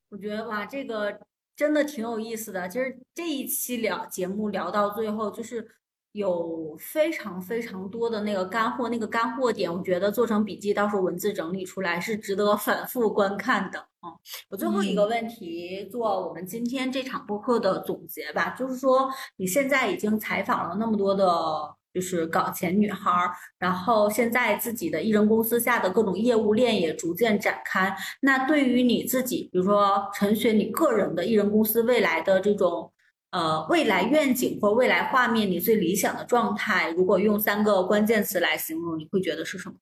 [0.10, 1.20] 我觉得哇，这个
[1.58, 2.70] 真的挺有意思的。
[2.70, 5.68] 就是这一期聊节目聊到最后，就是
[6.14, 13.88] 有非常非常多的那个干货，那个干货点，我觉得做成笔记，到时候文字整理出来是值得反复观看的。
[14.02, 14.18] 嗯，
[14.50, 21.77] 我最后一个嗯问题做我们今天这场播客的总结吧，就是说你现在已经采访了那么多的。
[21.98, 27.92] 就是搞钱女孩儿，然后现在自己的艺人公司下的各种业务链也逐渐展开，
[28.22, 32.94] 那对于你自己，比如说陈雪，你个人的艺人公司未来的这种
[33.32, 39.76] 呃未来愿景或未来画面，你最理想的状态，如果用三个关键词来形容，你会觉得是什么？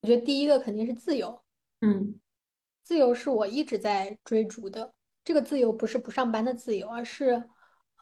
[0.00, 1.42] 我觉得第一个肯定是自由，
[1.82, 2.18] 嗯
[2.82, 4.94] 自由是我一直在追逐的。
[5.22, 7.44] 这个自由不是不上班的自由，而是，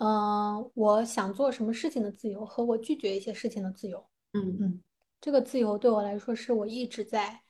[0.04, 4.04] 嗯、我想做什么事情的自由和我拒绝一些事情的自由。
[4.32, 4.82] 嗯嗯，
[5.20, 7.40] 这个自由对我来说是我一直在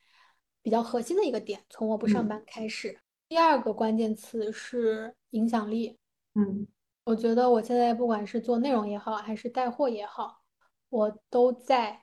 [0.60, 3.00] 比较核心的一个点，从我不上嗯班开始。
[3.26, 5.98] 第二个关键词是影响力。
[6.34, 6.66] 嗯
[7.04, 10.42] 我觉得我现在不管是做内容也好，还是带货也好，
[10.90, 12.02] 我都在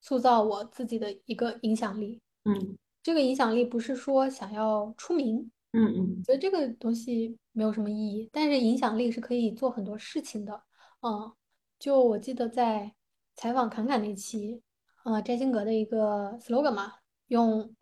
[0.00, 2.20] 塑造我自己的一个影响力。
[2.44, 10.62] 嗯这个影响力不是说想要出名，嗯嗯觉得这个东西没有什么意义，但是影响力是可以做很多事情的。
[11.02, 11.32] 嗯，
[11.78, 12.94] 就我记得在
[13.36, 14.62] 采访侃侃那期，
[15.04, 16.94] 呃，摘星阁的一个 slogan 嘛，
[17.28, 17.74] 用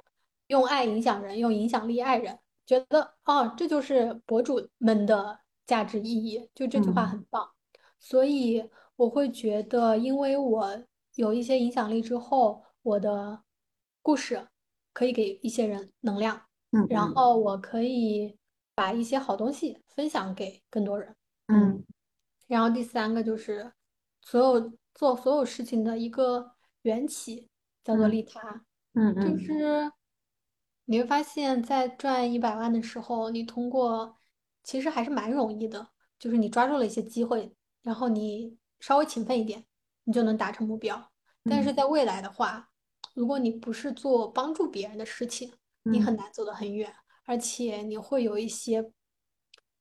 [0.47, 7.51] 用爱影响人，用影响力爱人，觉得哦，这就是博主们的价值意义，就这句话嗯很棒。
[7.99, 10.85] 所以我会觉得，因为我
[11.17, 13.43] 有一些影响力之后，我的
[14.01, 14.49] 故事
[14.93, 16.43] 可以给一些人能量。
[16.71, 18.37] 然嗯然后我可以
[18.79, 21.13] 把一些好东西分享给更多人。
[21.49, 21.85] 嗯，嗯。
[22.47, 23.73] 然后第三个就是
[24.23, 26.53] 所有做所有事情的一个
[26.83, 27.51] 缘起
[27.83, 28.61] 叫做利他，就
[28.95, 29.37] 嗯就。
[29.37, 29.91] 是
[30.85, 34.17] 你会发现在赚一百万的时候，你通过
[34.63, 37.53] 其实还是蛮容易的，就是你抓住了一些机会，
[37.83, 39.65] 然后你稍微勤奋一点，
[40.05, 41.11] 你就能达成目标。
[41.51, 41.75] 但是嗯。
[41.75, 42.71] 在未来的话，
[43.15, 45.53] 如果你不是做帮助别人的事情，
[45.83, 46.95] 你很难走得很远，
[47.29, 48.91] 而且你会有一些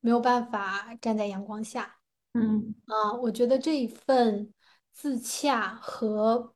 [0.02, 2.00] 没有办法站在阳光下。
[2.34, 4.54] 嗯啊，我觉得这一份
[4.92, 6.54] 自洽和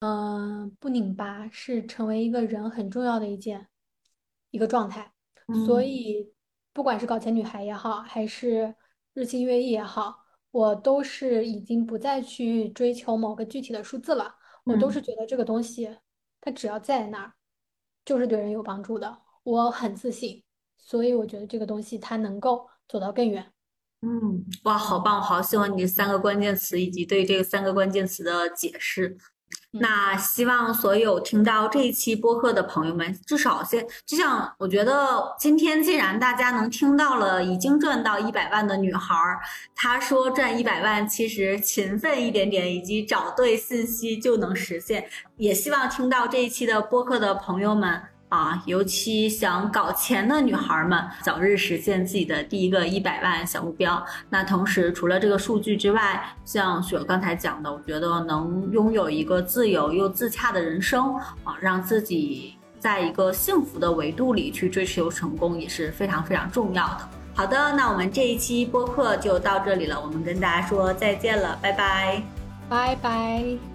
[0.00, 3.68] 嗯、呃不拧巴是成为一个人很重要的一件
[4.50, 5.14] 一个状态。
[5.66, 6.30] 所嗯以，
[6.74, 8.74] 不管是搞钱女孩也好，还是
[9.14, 10.18] 日新月异也好，
[10.50, 14.36] 我都是已经不再去追求某个具体的数字了。
[14.66, 15.98] 我都嗯是觉得这个东西，
[16.40, 17.32] 它只要在那儿，
[18.04, 19.22] 就是对人有帮助的。
[19.44, 20.42] 我很自信，
[20.78, 23.46] 所以我觉得这个东西它能够走到更远。
[24.02, 25.16] 嗯，哇，好棒！
[25.16, 29.08] 我好喜欢你这三个关键词以及对这个三个关键词的解释。
[29.08, 39.40] 嗯那希望所有听到这一期播客的朋友们，至少先，就像我觉得今天既然大家能听到了已经赚到一百万的女孩儿，
[39.74, 45.08] 她说赚一百万其实勤奋一点点以及找对信息就能实现。
[45.36, 48.02] 也希望听到这一期的播客的朋友们。
[48.32, 54.02] 啊，尤其想搞钱的女孩们，早日实现自己的第一个一百万小目标。
[54.30, 61.14] 那同时，除了这个数据之外，像雪刚才讲的，我觉得能拥有一个自由又自洽的人生
[61.44, 67.08] 啊，让自己在一个幸福的维度里去追求成功，也是非常非常重要的。
[67.34, 72.22] 好的，那我们这一期播客就到这里了，我们跟大家说再见了，拜拜。
[72.70, 73.71] 拜拜。